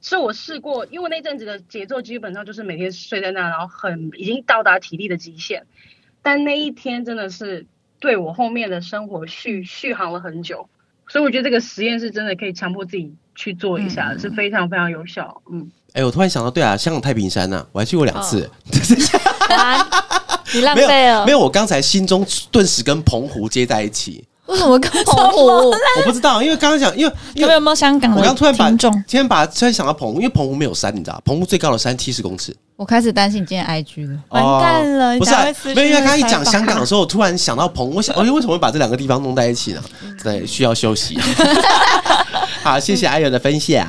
[0.03, 5.65] 是我试过，因为那阵子的节奏基本上就是每天睡在那，然后很已经到达体力的极限。
[6.21, 7.65] 但那一天真的是
[7.99, 10.69] 对我后面的生活续续航了很久，
[11.09, 15.41] 所以我觉得这个实验是真的可以强迫自己去做一下的，是非常非常有效。
[15.51, 18.51] 嗯，哎，我突然想到，对啊，香港太平山呐，我还去过两次，
[19.49, 20.23] 啊
[20.55, 21.33] 你浪没有费了没。
[21.33, 25.47] 有，我刚才心中顿时跟澎湖接在一起，为什么跟澎湖？
[25.47, 28.71] 我不知道，因为刚刚讲，因为因为有没有没有香港我的刚突然把？
[28.71, 32.55] 今天把突然想到澎湖，因为澎湖没有山，你知道，澎湖最高的山七十公尺。
[32.77, 34.19] 我开始担心你今天 IG 了。
[34.31, 35.33] 完蛋了，不是、
[35.75, 39.83] 没有，因为刚刚一讲香港的时候，我突然想到澎湖，我想，哎，为什么会把这两个地方弄在一起呢？
[40.25, 41.17] 对，需要休息。
[42.65, 43.87] 好，谢谢阿友的分享。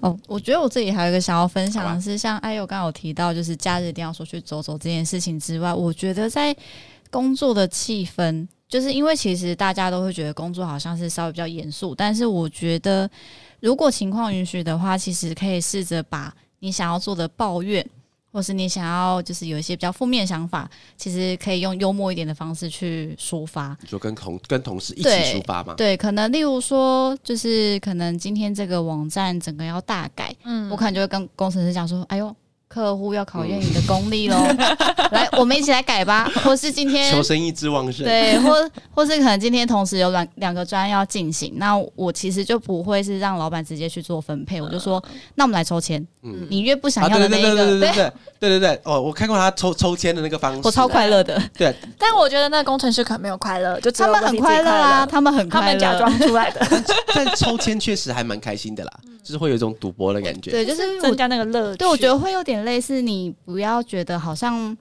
[0.00, 6.52] 哦，我觉得我这里还有一个想要分享的是，像阿友刚刚有提到，就是假日一定要出去走走这件事情之外，我觉得在
[7.12, 13.08] 工作的气氛，就是因为其实大家都会觉得工作好像是稍微比较严肃，但是我觉得
[13.60, 17.88] 如果情况允许的话，其实可以试着把你想要做的抱怨。
[18.32, 23.76] 或是你想要就是有一些比较负面想法，其实可以用幽默一点的方式去抒发。
[23.82, 25.74] 你说跟同跟同事一起抒发嘛？
[25.74, 32.34] 对，可能例如说，就是可能今天这个网站整个要大改，嗯我可能就会跟工程师讲说：“哎呦，
[32.72, 34.36] 客户要考验你的功力喽，
[35.12, 38.04] 来，我们一起来改吧。”或是今天求生意志旺盛。
[38.06, 45.02] 对，或或是可能今天同时有两两个专案要进行，那我其实就不会是让老板直接去做分配，我就说
[45.36, 46.46] ：“那我们来抽签，嗯。
[46.48, 48.12] 你越不想啊，要对对对的那一个，对对对对。
[48.42, 54.70] 对对哦，我看过他抽抽签的那个方式，我超快乐的，对，但我觉得那个工程师可能没有快乐，就他们很快乐。
[54.70, 56.66] 啊，他们很快乐，他们假装出来的，
[57.14, 58.90] 但抽签确实还蛮开心的啦，
[59.22, 60.50] 就是会有一种赌博的感觉。
[60.50, 61.78] 对，就是我增加那个乐趣。
[61.78, 64.76] 对，我觉得会有点类似，你不要觉得好像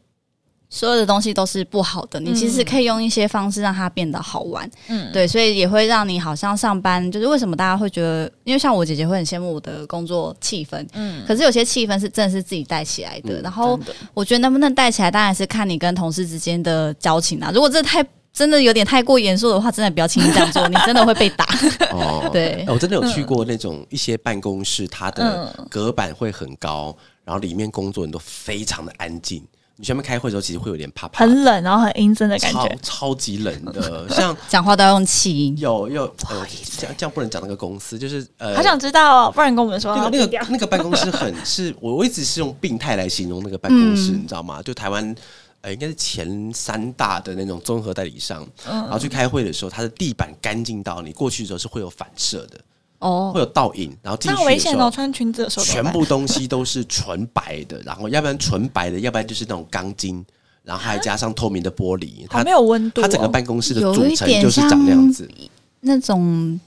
[0.69, 4.69] 所有的东西都是不好的，你其实可以用一些方式让它变得好玩。
[4.88, 13.39] 嗯，对，所以也会让你好像上班，就是为什么大家会觉得，因为像我姐姐会很羡慕我的工作气氛，嗯，可是有些气氛是真的是自己带起来的。
[13.39, 13.77] 嗯然后
[14.13, 17.51] 我觉得能不能带起来，当然是看你跟同事之间的交情啊。
[17.53, 18.01] 如果这太
[18.34, 21.45] 真的有点太过严肃的话，真的不要轻易这样做，你真的会被打。
[21.91, 29.43] 哦， 对哎我真的有去过那种一些办公室，它的嗯隔板会很高，然后里面工作人都非常的安静。
[29.78, 32.78] 你前面开会的时候，其实会有点怕怕，很冷，然后很阴森的感觉。
[32.84, 34.07] 超级冷的。
[34.09, 35.57] 像 讲话都要用气音。
[35.57, 36.45] 有有，呃，
[36.78, 39.95] 这样这样不能讲那个公司，就是呃，好想知道哦，不然你跟我们说。
[39.95, 44.61] 那个那个那个办公室很是，我我一直是用病态来形容那个办公室，嗯你知道吗？
[44.61, 45.15] 就台湾。
[45.63, 52.59] 呃，应该是前三大的那种综合代理商，嗯然后去开会的时候，它的地板干净到你过去的时候是会有反射的，
[53.02, 60.26] 哦会，有倒影，然后进去的时候危险哦，，穿裙子的时候怎么办全部东西都是纯白的， 然后要不然纯白的，要不然就是那种钢筋，
[60.64, 63.04] 然后还加上透明的玻璃，它没有温度哦。
[63.04, 65.30] 它整个办公室的有组成就是长那样子。
[65.82, 66.60] 那种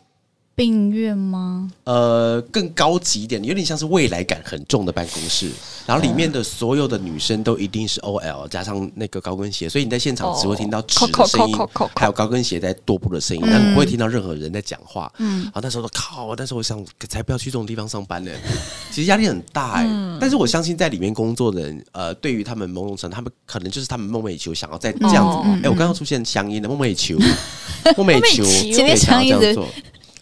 [0.54, 1.70] 病院吗？
[1.84, 5.50] 呃，更高级一点，有点像是未来感很重的办公室，
[5.84, 11.56] 然后里面的所有的女生都一定是 OL 加上那个高跟鞋，所以你在现场只会听到纸的声音，
[11.96, 15.12] 还有高跟鞋在踱步的声音，但你不会听到任何人在讲话。
[15.18, 18.30] 嗯，啊，那时候靠，但是我想才不要去这种地方上班呢，
[18.92, 19.88] 其实压力很大哎。
[20.20, 25.48] 但是我相信在里面工作的人，呃，对于他们某种程度，他们可能就是他们梦寐以求想要在这样子。
[25.64, 27.18] 哎，我刚刚出现乡音的梦寐以求，
[27.98, 29.66] 梦寐以求，前面乡音做。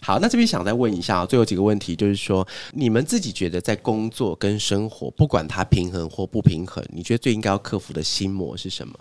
[0.03, 8.93] 好，那这边想再问一下，最后几个问题，就是说，你们自己觉得在工作跟生活，不管它平衡或不平衡，你觉得最应该要克服的心魔是什么？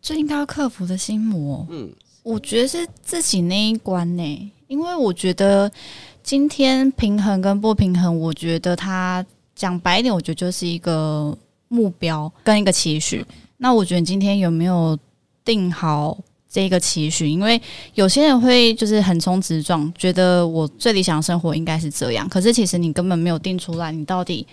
[0.00, 5.70] 最应该要克服的心魔，嗯，我觉得是自己那一关呢，因为我觉得
[6.22, 9.24] 今天平衡跟不平衡，我觉得它
[9.56, 13.26] 讲白一点，我觉得就是一个目标跟一个期许。
[13.58, 14.98] 那我觉得你今天有没有
[15.44, 16.16] 定好？
[16.52, 17.60] 这一个期许，因为
[17.94, 24.46] 有些人会就是横冲直撞，觉得我最理想的生活应该是这样，可是其实你根本没有定出来，你到底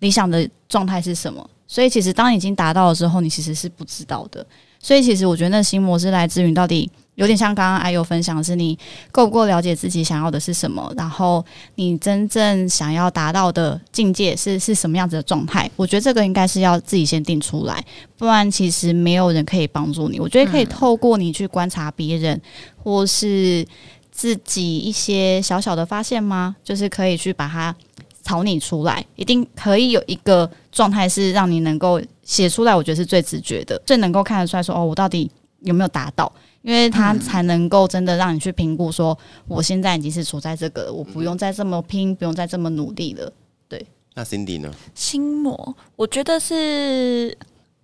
[0.00, 1.48] 理想的状态是什么？
[1.68, 4.44] 所以其实当已经达到了之后，你其实是不知道的。
[4.80, 6.90] 所以其实我觉得那心魔是来自于到底。
[7.16, 8.76] 有点像刚刚阿友分享是，你
[9.12, 10.92] 够不够了解自己想要的是什么？
[10.96, 11.44] 然后
[11.76, 15.70] 你真正想要达到的境界是是什么样子的状态？
[15.76, 17.84] 我觉得这个应该是要自己先定出来，
[18.18, 20.18] 不然其实没有人可以帮助你。
[20.18, 22.40] 我觉得可以透过你去观察别人，
[22.82, 23.64] 或是
[24.10, 26.56] 自己一些小小的发现吗？
[26.64, 27.74] 就是可以去把它
[28.22, 32.74] 草拟出来，一定可以有一个状态是让你能够写出来。
[32.74, 36.32] 我觉得是最直觉的，最能够看得出来说哦，我到底有没有达到。
[36.64, 43.30] 因为它才能够真的让你去评估，说我现在已经是处在这个，我不用再这么拼，不用再这么努力了。
[43.68, 44.72] 对，那 Cindy 呢？
[44.94, 47.36] 心魔，我觉得是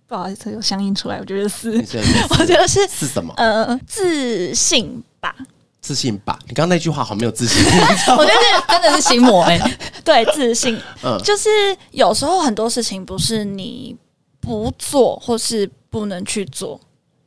[0.07, 1.77] 不好意思，有相应出来，我觉得是，
[2.31, 3.31] 我觉得是是什么？
[3.37, 5.35] 呃，自信吧，
[5.79, 6.39] 自信吧。
[6.47, 7.63] 你刚刚那句话好没有自信，
[8.17, 9.59] 我觉得真的是心魔哎。
[10.03, 11.47] 对，自信，嗯，就是
[11.91, 13.95] 有时候很多事情不是你
[14.39, 16.81] 不做或是不能去做。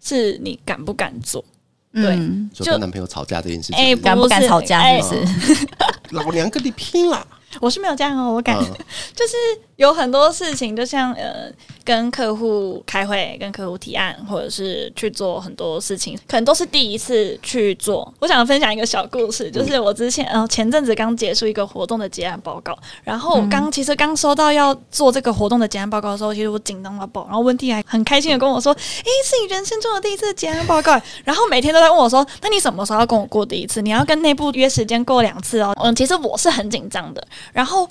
[0.04, 1.44] 是你敢不敢做？
[1.92, 2.18] 对，
[2.52, 4.82] 就跟男朋友吵架这件事情，哎，敢不敢吵架？
[5.00, 5.66] 就是
[6.10, 7.26] 老娘跟你拼了！
[7.60, 8.66] 我是没有这样哦，我感觉
[9.14, 9.36] 就是
[9.76, 11.48] 有很多事情，就像呃，
[11.84, 18.12] 跟客户开会、跟客户提案，或者是去做很多事情，可能都是第一次去做。
[18.18, 33.82] 我想分享一个小故事，就是我之前呃前阵子刚结束一个活动的结案报告，然后我刚其实刚收到要做这个活动的结案报告的时候，其实我紧张到爆，然后温蒂还很开心的跟我说：“诶，是你人生中的第一次结案报告。”然后每天都在问我说：“那你什么时候要跟我过第一次？
[33.82, 37.26] 你要跟内部约时间过两次哦。”嗯，其实我是很紧张的。
[37.52, 37.88] 然后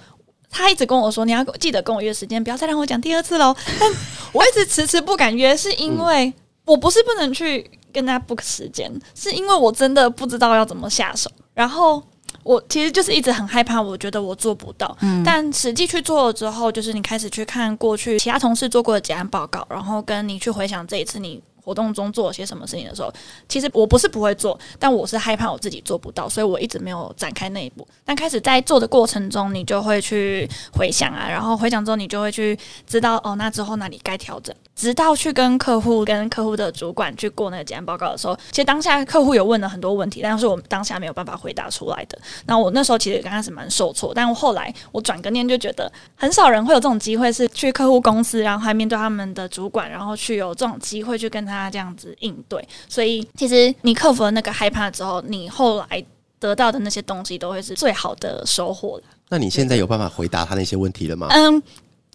[0.53, 3.91] 他一直跟我说：“你要记得跟我约时间，不要再让我讲第二次喽。”但
[4.31, 6.31] 我一直迟迟不敢约，是因为
[6.63, 11.29] 我不是不能去跟他 book 时间，是因为我真的不知道要怎么下手。
[11.53, 12.01] 然后
[12.43, 14.95] 我其实就是一直很害怕，我觉得我做不到。
[15.25, 21.41] 但实际去做了之后，就是你开始去看过去其他同事做过的结案报告，然后跟你去回想这一次你。
[21.63, 23.11] 活动中做了些什么事情的时候，
[23.47, 27.87] 其实我不是不会做，但我是害怕我自己做不到，所以我一直没有展开那一步。
[28.03, 34.53] 但开始在做的过程中，你就会去回想啊，然后回想之后，你就会去知道哦，那之后那里该调整。
[34.75, 42.17] 直到去跟客户、跟客户的主管去过那个结案报告的时候，其实当下客户有问了很多问题，但是我们当下没有办法回答出来的。
[42.47, 51.52] 那我那时候其实刚开始蛮受挫，但我后来我转个念就觉得，很少人会有这种机会，是去客户公司，然后还面对他们的主管，然后去有这种机会去跟他。
[51.53, 56.03] 他这样子应对，所以其实你克服了那个害怕之后，你后来
[56.39, 61.27] 得到的那些东西都会是最好的收获了那你现在有办法回答他那些问题了吗？
[61.29, 61.61] 嗯，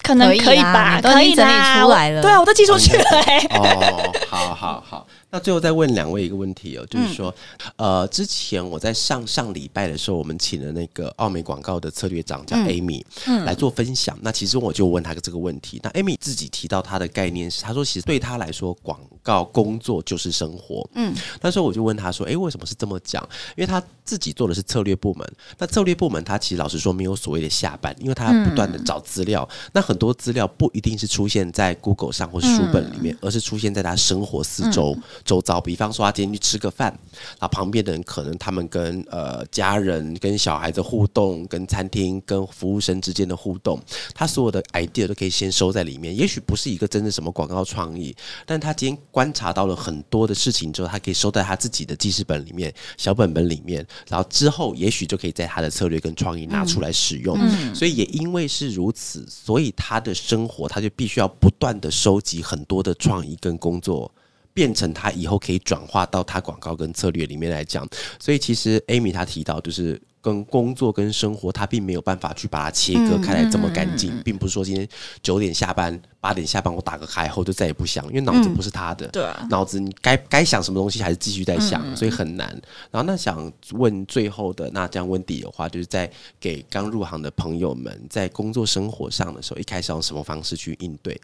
[0.03, 2.23] 可能可以吧，可以整理出来了。
[2.23, 3.05] 对啊，我都寄出去了。
[3.51, 5.07] 哦，好好好。
[5.31, 7.35] 那最后再问两位一个问题哦，就是说，
[7.77, 13.03] 呃，之前我在上上礼拜的时候，我们请了那个奥美广告的策略长叫 Amy
[13.45, 14.19] 来做分享。
[14.23, 15.79] 那其实我就问他这个问题。
[15.83, 20.89] 那 Amy 自己提到他的概念是，他说其实对他来说，广告工作就是生活。
[20.95, 23.23] 嗯，那时候我就问他说，哎，为什么是这么讲？
[23.57, 25.31] 因为他自己做的是策略部门。
[25.59, 29.47] 那策略部门他其实老实说没有所谓的下班，因为他不断的找资料。
[29.75, 34.97] 那很多资料不一定是出现在 Google 上或书本里面，而是出现在他生活四周。
[35.25, 36.97] 周遭，比方说他今天去吃个饭，
[37.39, 43.81] 然后旁边的人可能他们跟呃家人、跟小孩的互动、跟餐厅、跟服务生之间的互动，
[44.15, 46.17] 他所有的 idea 都可以先收在里面。
[46.17, 48.15] 也许不是一个真正什么广告创意，
[48.47, 57.39] 但他今天观察到了很多的事情之后，他可以收在他自己的记事本里面、小本本里面，然后之后也许就可以在他的策略跟创意拿出来使用。
[57.75, 64.11] 所以也因为是如此，所以他的生活他就必须要不断的收集很多的创意跟工作。
[64.59, 67.87] 变成他以后可以转化到他广告跟策略里面来讲。
[68.19, 70.01] 所以其实 Amy 她提到就是。
[70.21, 74.87] 跟工作跟生活，他并没有办法去把它切割开来这么干净，并不是说今天
[75.23, 82.49] 九点下班、八点下班，我打个开后就再也不想，因为脑子不是他的，对，啊脑子你该该想什么东西还是继续在想，所以很难。
[82.91, 86.11] 然后那想问最后的那这样问底的话，就是在
[86.41, 91.19] 给刚入行的朋友们，在工作生活上的时候，一开始用什么方式去应对？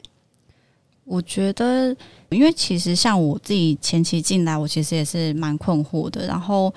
[1.05, 1.95] 我觉得，
[2.31, 6.73] 因为其实像我自己前期进来，我其实也是蛮困惑的，然后。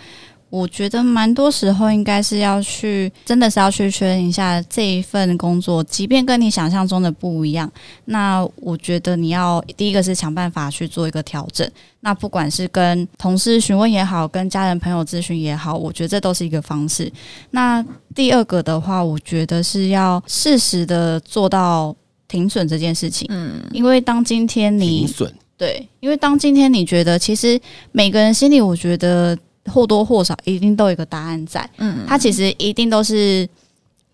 [0.49, 7.69] 我觉得蛮多时候应该是要去，真的是要去确认一下这一份工作，即便跟你想象中的不一样。
[8.05, 11.69] 那我觉得你要第一个是想办法去做一个调整。
[11.99, 17.11] 那不管是跟同事询问也好，跟家人朋友咨询也好，我觉得这都是一个方式。
[17.51, 17.85] 那
[18.15, 21.93] 第二个的话，我觉得是要适时的做到
[22.27, 23.27] 停损这件事情。
[23.31, 27.59] 嗯，因为当今天你停损，对，因为当今天你觉得其实
[27.91, 29.37] 每个人心里，我觉得。
[29.69, 33.45] 或多或少一定都有一个答案在，嗯，他其实一定都是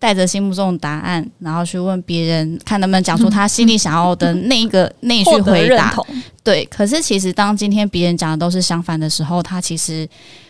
[0.00, 5.96] 带着心目中的答案，然后去问别人，看能不能讲出他心里想要的那一个 那一句回答。
[6.42, 10.08] 对，可是其实当今天别人讲的都是相反的时候，他其实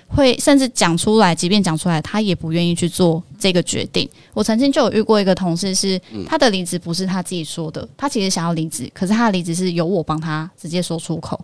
[0.08, 4.08] 会甚至讲出来，即便讲出来，他也不愿意去做这个决定。
[4.32, 11.38] 我曾经就有遇过一个同事，是他的离职不是他自己说的，他其实想要离职，可是他的离职是由我帮他直接说出口。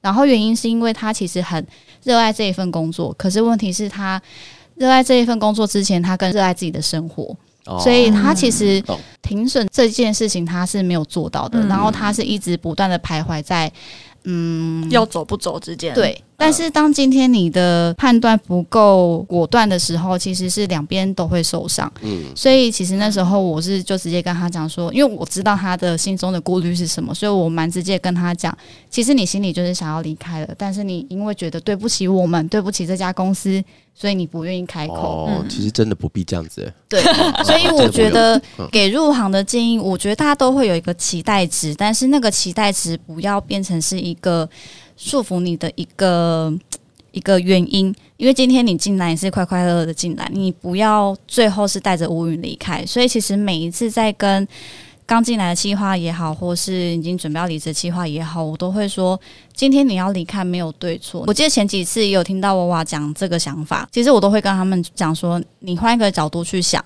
[0.00, 1.64] 然后原因是因为他其实很
[2.04, 4.20] 热爱这一份工作，可是问题是他
[4.76, 7.36] 热爱这一份工作之前，他更热爱自己的生活，
[7.80, 8.82] 所以他其实
[9.22, 11.64] 停损这件事情他是没有做到的。
[11.66, 13.72] 然后他是一直不断的徘徊在。
[14.28, 16.20] 嗯，要走不走之间，对。
[16.36, 21.90] 但是当今天你的判断不够果断的时候，其实是两边都会受伤。
[22.02, 28.56] 嗯，所以其实那时候我是就直接跟他讲说，因为我知道他的心中的顾虑是什么，所以我蛮直接跟他讲，
[28.90, 33.62] 其实你心里就是想要离开了，但是你因为觉得对不起我们，对不起这家公司，
[33.94, 35.26] 所以你不愿意开口。
[35.26, 36.70] 哦，其实真的不必这样子。
[36.88, 37.02] 对，
[37.44, 38.40] 所以我觉得
[38.70, 44.48] 给入行的建议，我觉得大家都会有一个期待值，但是那个期待值不要变成是一个。
[44.96, 46.52] 束缚你的一个
[47.12, 52.84] 一个原因，因为今天你进来你是快快乐乐的进来，你不要最后是带着乌云离开。
[52.84, 54.46] 所以其实每一次在跟
[55.06, 59.18] 刚进来的计划也好，或是已经准备要离职的企划也好，我都会说，
[59.54, 61.22] 今天你要离开没有对错。
[61.26, 66.84] 我记得前几次也有听到娃娃讲这个想法，其实我都会跟他们讲说，你换一个角度去想，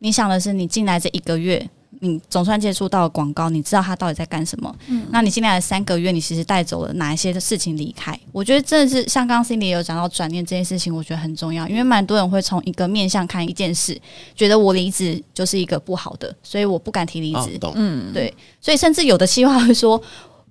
[0.00, 1.68] 你想的是你进来这一个月。
[2.00, 4.74] 你总算接触到广告，你知道他到底在干什么？
[4.88, 8.18] 嗯，那你进来的三个月，你其实带走了哪一些的事情离开？
[8.32, 13.98] 我觉得真的是像刚刚 Cindy 也有讲到转念这件事情，我觉得很重要，因为蛮多人会从一个面向看一件事，
[14.34, 17.58] 觉得我离职就是一个不好的，所以我不敢提离职。
[17.74, 20.02] 嗯，对，所以甚至有的计划会说。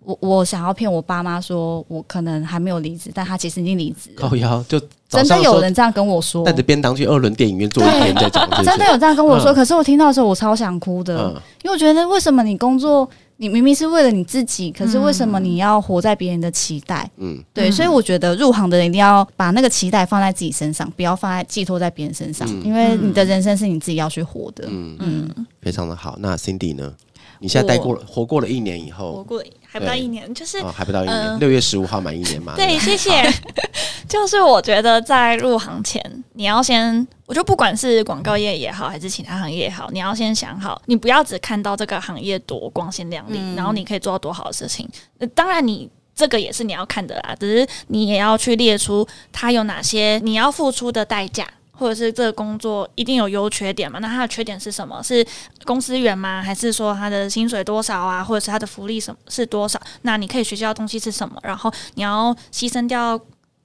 [0.02, 4.10] 我我想要骗我爸妈说，我可能还没有离职，但他其实已经离职。
[4.16, 8.48] 高腰就真的有人这样跟我说，带着便当去二轮电影院坐一天再讲。
[8.64, 11.30] 真的有这样跟我说，可是我听到的时候我超想哭的，
[11.64, 17.10] 因为我觉得为什么你工作，你明明是为了你自己，可是为什么你要活在别人的期待？
[17.18, 24.66] 嗯，对，所以我觉得入行的人一定要把那个期待放在自己身上，不要放在寄托在别人身上，因为你的人生是你自己要去活的。
[24.68, 26.16] 嗯嗯，非常的好。
[26.20, 26.94] 那 Cindy 呢？
[27.42, 32.56] 你现在待过了，活过了一年以后，活过还不到一年，就是哦还不到一年，六月十五号满一年嘛。
[32.56, 33.24] 对，谢谢。
[34.10, 44.90] 就是我觉得在入行前，你要先，我就不管是广告业也好，还是其他行业也好，你要先想好，你不要只看到这个行业多光鲜亮丽，然后你可以做到多好的事情。
[45.36, 51.48] 当然，你这个也是你要看的啦，只是你也要去列出它有哪些你要付出的代价。
[51.80, 54.00] 或者是这个工作一定有优缺点嘛？
[54.00, 55.02] 那它的缺点是什么？
[55.02, 55.26] 是
[55.64, 56.44] 公司远吗？
[56.44, 58.24] 还是说他的薪水多少啊？
[58.24, 59.80] 或者是他的福利什么是多少？
[60.02, 61.40] 那你可以学习到东西是什么？
[61.44, 63.20] 然后你要牺牲掉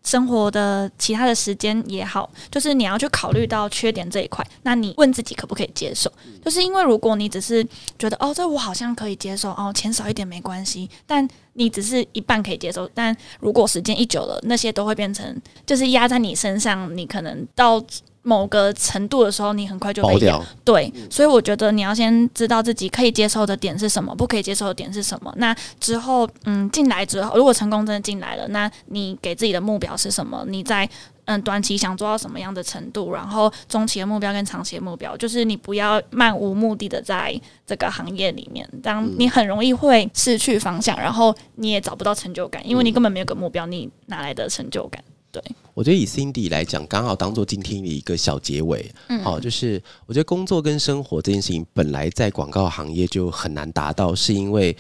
[0.05, 4.47] 生活的其他的时间也好，就是你要去考虑到缺点这一块。
[4.63, 6.13] 那你问自己可不可以接受？
[6.45, 7.67] 就是因为如果你只是
[7.99, 12.89] 觉得哦，这我好像可以接受哦，钱少一点没关系，但你只是一半可以接受。
[12.95, 17.83] 但如果时间一久了，那些都会变成就是压在你身上，你可能到。
[18.25, 20.43] 某个程度的时候，你很快就被掉。
[20.65, 25.33] 对，所以我觉得你要先知道自己可以接受的点是什么，不可以接受的点是什么。
[25.37, 30.43] 那之后，嗯，进来之后，如果成功真的进来了，那你给自己的目标是什么？
[30.49, 30.89] 你在
[31.27, 33.13] 嗯短期想做到什么样的程度？
[33.13, 45.05] 然后中期的目标跟长期的目标，就是你不要漫无目的的在这个行业里面，当你很容易会失去方向，然后你也找不到成就感，因为你根本没有个目标，你哪来的成就感？
[45.35, 45.43] 对，
[45.75, 48.89] 我觉得以 Cindy 来讲，刚好当做今天的一个小结尾。
[49.09, 54.77] 嗯，好，就是我觉得工作跟生活这件事情，本来在广告行业就很难达到，是因为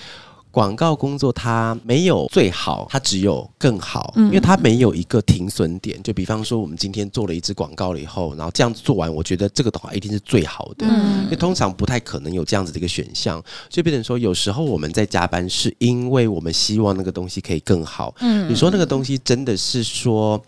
[0.55, 6.01] 广告工作它没有最好，它只有更好，因为它没有一个停损点。
[6.01, 10.87] 就比方说，我们今天做了一支广告了以后，然后这样子做完，我觉得这个的话一定是最好的，
[11.25, 13.43] 因为通常不太可能有这样子的一个选项。
[13.69, 18.15] 就变成说，有时候我们在加班，是因为我们希望那个东西可以更好。
[18.21, 20.41] 嗯，你说那个东西真的是说。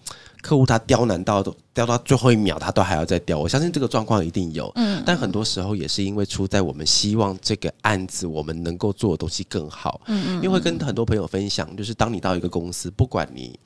[0.47, 3.37] 客户他刁难到都刁到最后一秒，他都还要再刁。
[3.37, 13.59] 我相信这个状况一定有，嗯，但很多时候也是因为出在我们希望这个案子我们能够做的东西更好，嗯嗯，因为跟很多朋友分享，就是当你到一个公司，不管你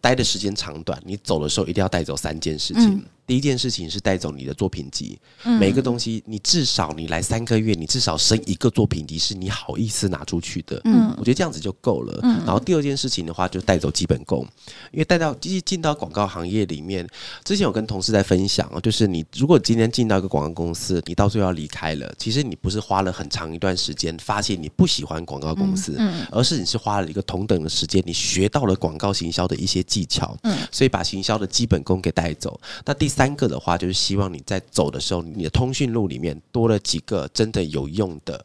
[0.00, 3.04] 待的时间长短，你走的时候一定要带走三件事情。
[3.26, 5.18] 第一件事情是带走你的作品集，
[5.60, 10.80] 每个东西你至少你来三个月，你至少生一个作品集是你好意思拿出去的。
[10.84, 12.20] 嗯，我觉得这样子就够了。
[12.22, 14.48] 嗯，然后第二件事情的话，就带走基本功，
[14.92, 17.06] 因为带到进进到广告行业里面，
[17.44, 32.60] 之前有跟同事在分享哦，就是你如果今天进到一个广告公司，你到最后要离开了，其实你不是花了很长一段时间发现你不喜欢广告公司，嗯，而是你是花了一个同等的时间，你学到了广告行销的一些技巧，嗯，所以把行销的基本功给带走。
[32.84, 38.44] 那第三个的话，就是希望你在走的时候，你的通讯录里面多了几个真的有用的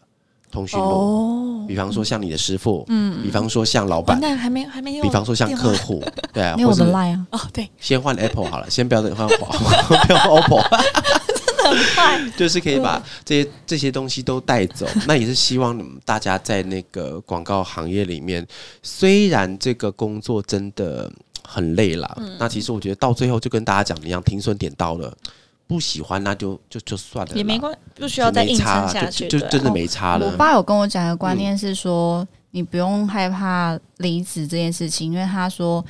[0.49, 0.85] 通讯录。
[0.85, 5.03] 哦，比方说像你的师傅，嗯，比方说像老板，那还没还没有。
[5.03, 6.03] 比方说像客户，
[6.33, 9.57] 对啊， 或者 Line 啊，哦对，先换 Apple 好了，先不要等换华，
[10.05, 10.61] 不要换 OPPO，
[11.45, 14.87] 真的很快，就是可以把这些这些东西都带走。
[15.07, 18.45] 那也是希望大家在那个广告行业里面，
[18.81, 21.11] 虽然这个工作真的。
[21.47, 25.15] 很累了，那其实我觉得到最后就跟大家讲一样，停损点到了，
[25.67, 30.25] 不喜欢那就就就算了，也没关，不需要再硬撑下去，就真的没差了。
[30.25, 35.83] 我爸有跟我讲的观念是说，你不用害怕离职这件事情，因为他说。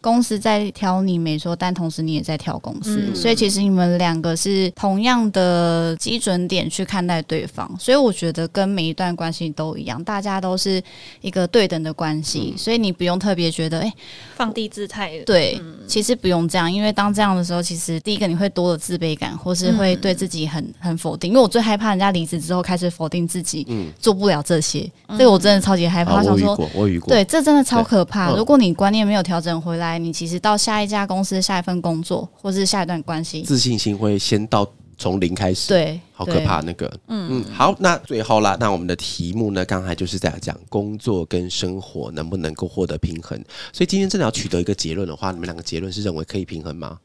[0.00, 10.80] 公司在挑你没错，但同时你也在挑公司，所以其实你们两个是同样的基准点去看待对方，所以我觉得跟每一段关系都一样，大家都是
[11.20, 13.92] 一个对等的关系，所以你不用特别觉得哎
[14.36, 15.18] 放低姿态。
[15.26, 21.30] 对，其实不用这样，因为当这样的时候，其实第一个你会多了自卑感，或是会对自己很很否定。
[21.30, 24.88] 因为我最害怕人家离职之后开始否定自己，嗯，做不了这些，
[25.18, 26.18] 这个我真的超级害怕。
[26.18, 28.30] 我想说，我遇过，对，这真的超可怕。
[28.36, 29.87] 如果你观念没有调整回来。
[29.96, 43.38] 你其实到下一家公司、下一份工作，或是下一段关系，自信心会先到从零开始，对，好可怕那个，嗯嗯，好，那最后啦，那我们的题目呢，刚才就是在讲工作跟生活能不能够获得平衡，
[43.72, 46.98] 所以今天真的要取得一个结论的话，你们两个结论是认为可以平衡吗？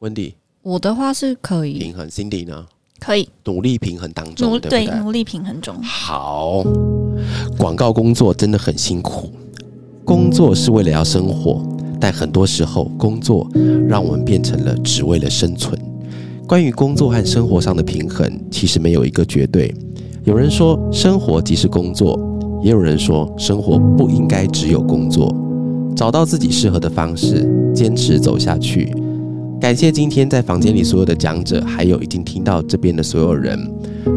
[0.00, 1.78] 温迪，我的话是可以。
[1.78, 2.66] 平衡，Cindy 呢？
[2.98, 3.28] 可以。
[3.44, 5.80] 努力平衡当中，对，努力平衡中。
[5.82, 6.64] 好，
[7.56, 9.32] 广告工作真的很辛苦。
[10.04, 11.64] 工作是为了要生活，
[12.02, 13.48] 但很多时候工作
[13.86, 15.80] 让我们变成了只为了生存。
[16.48, 19.72] 关于工作和生活上的平衡，其实没有一个绝对。
[20.24, 22.18] 有人说生活即是工作，
[22.60, 25.32] 也有人说生活不应该只有工作。
[25.94, 28.92] 找到自己适合的方式，坚持走下去。
[29.60, 33.56] 感谢今天在房间里所有的讲者，还有已经听到这边的所有人。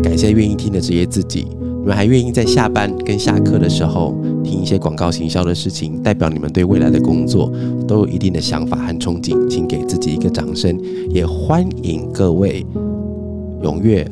[0.02, 1.46] 感谢愿意听的这些自己。
[1.86, 7.52] 你们还愿意在下班跟下课的时候听一些广告行销的事情，代表你们对未来的工作
[7.88, 10.76] 都有一定的想法和憧憬，请给自己一个掌声。
[11.12, 12.66] 也欢迎各位
[13.62, 14.04] 踊跃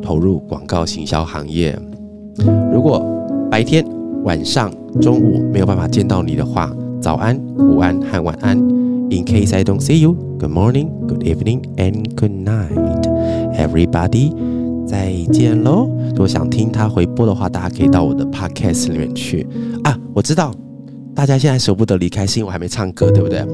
[0.00, 1.76] 投入广告行销行业。
[2.72, 3.04] 如果
[3.50, 3.84] 白天、
[4.22, 8.56] 晚上、中午没有办法见到你的话，早安、午安和晚安。
[8.56, 13.02] In case I don't see you, good morning, good evening, and good night,
[13.56, 14.30] everybody.
[14.86, 15.88] 再见喽！
[16.10, 19.46] 如果想听他回播的话，大家可以到我的 podcast 里面去
[19.84, 19.96] 啊。
[20.14, 20.52] 我知道
[21.14, 23.44] 大家现在舍不得离开，是因为我还没唱歌，对不对？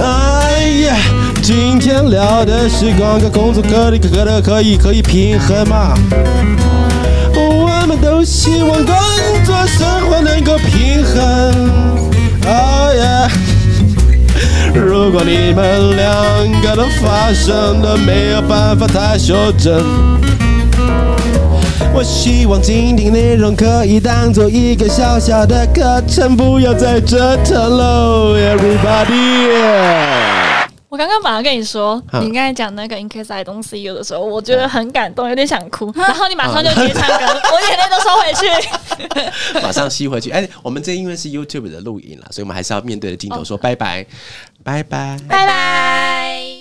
[0.00, 0.96] 哎呀，
[1.42, 5.94] 今天聊的是广告工作，可以可的可以可以平衡吗？
[7.36, 8.94] 我们都希望工
[9.44, 11.70] 作生活能够平衡。
[12.46, 13.28] 哦耶！
[14.74, 19.82] 如果你们两个都发生了没有办法太修正。
[21.96, 29.48] 我希望今天内容可以当做一个小小的课程，不要再折腾喽，Everybody。
[30.88, 40.30] 我刚刚本来跟你说，你刚才讲那个 In case I don't see you 的时候，我觉得很感动，有点想哭，然后你马上就接唱歌，我眼泪都收回去， 马上吸回去。
[40.30, 44.04] 哎，我们这因为是 YouTube 的录影了，所以我们还是要面对着镜头说拜拜，
[44.64, 46.53] 拜拜，拜拜。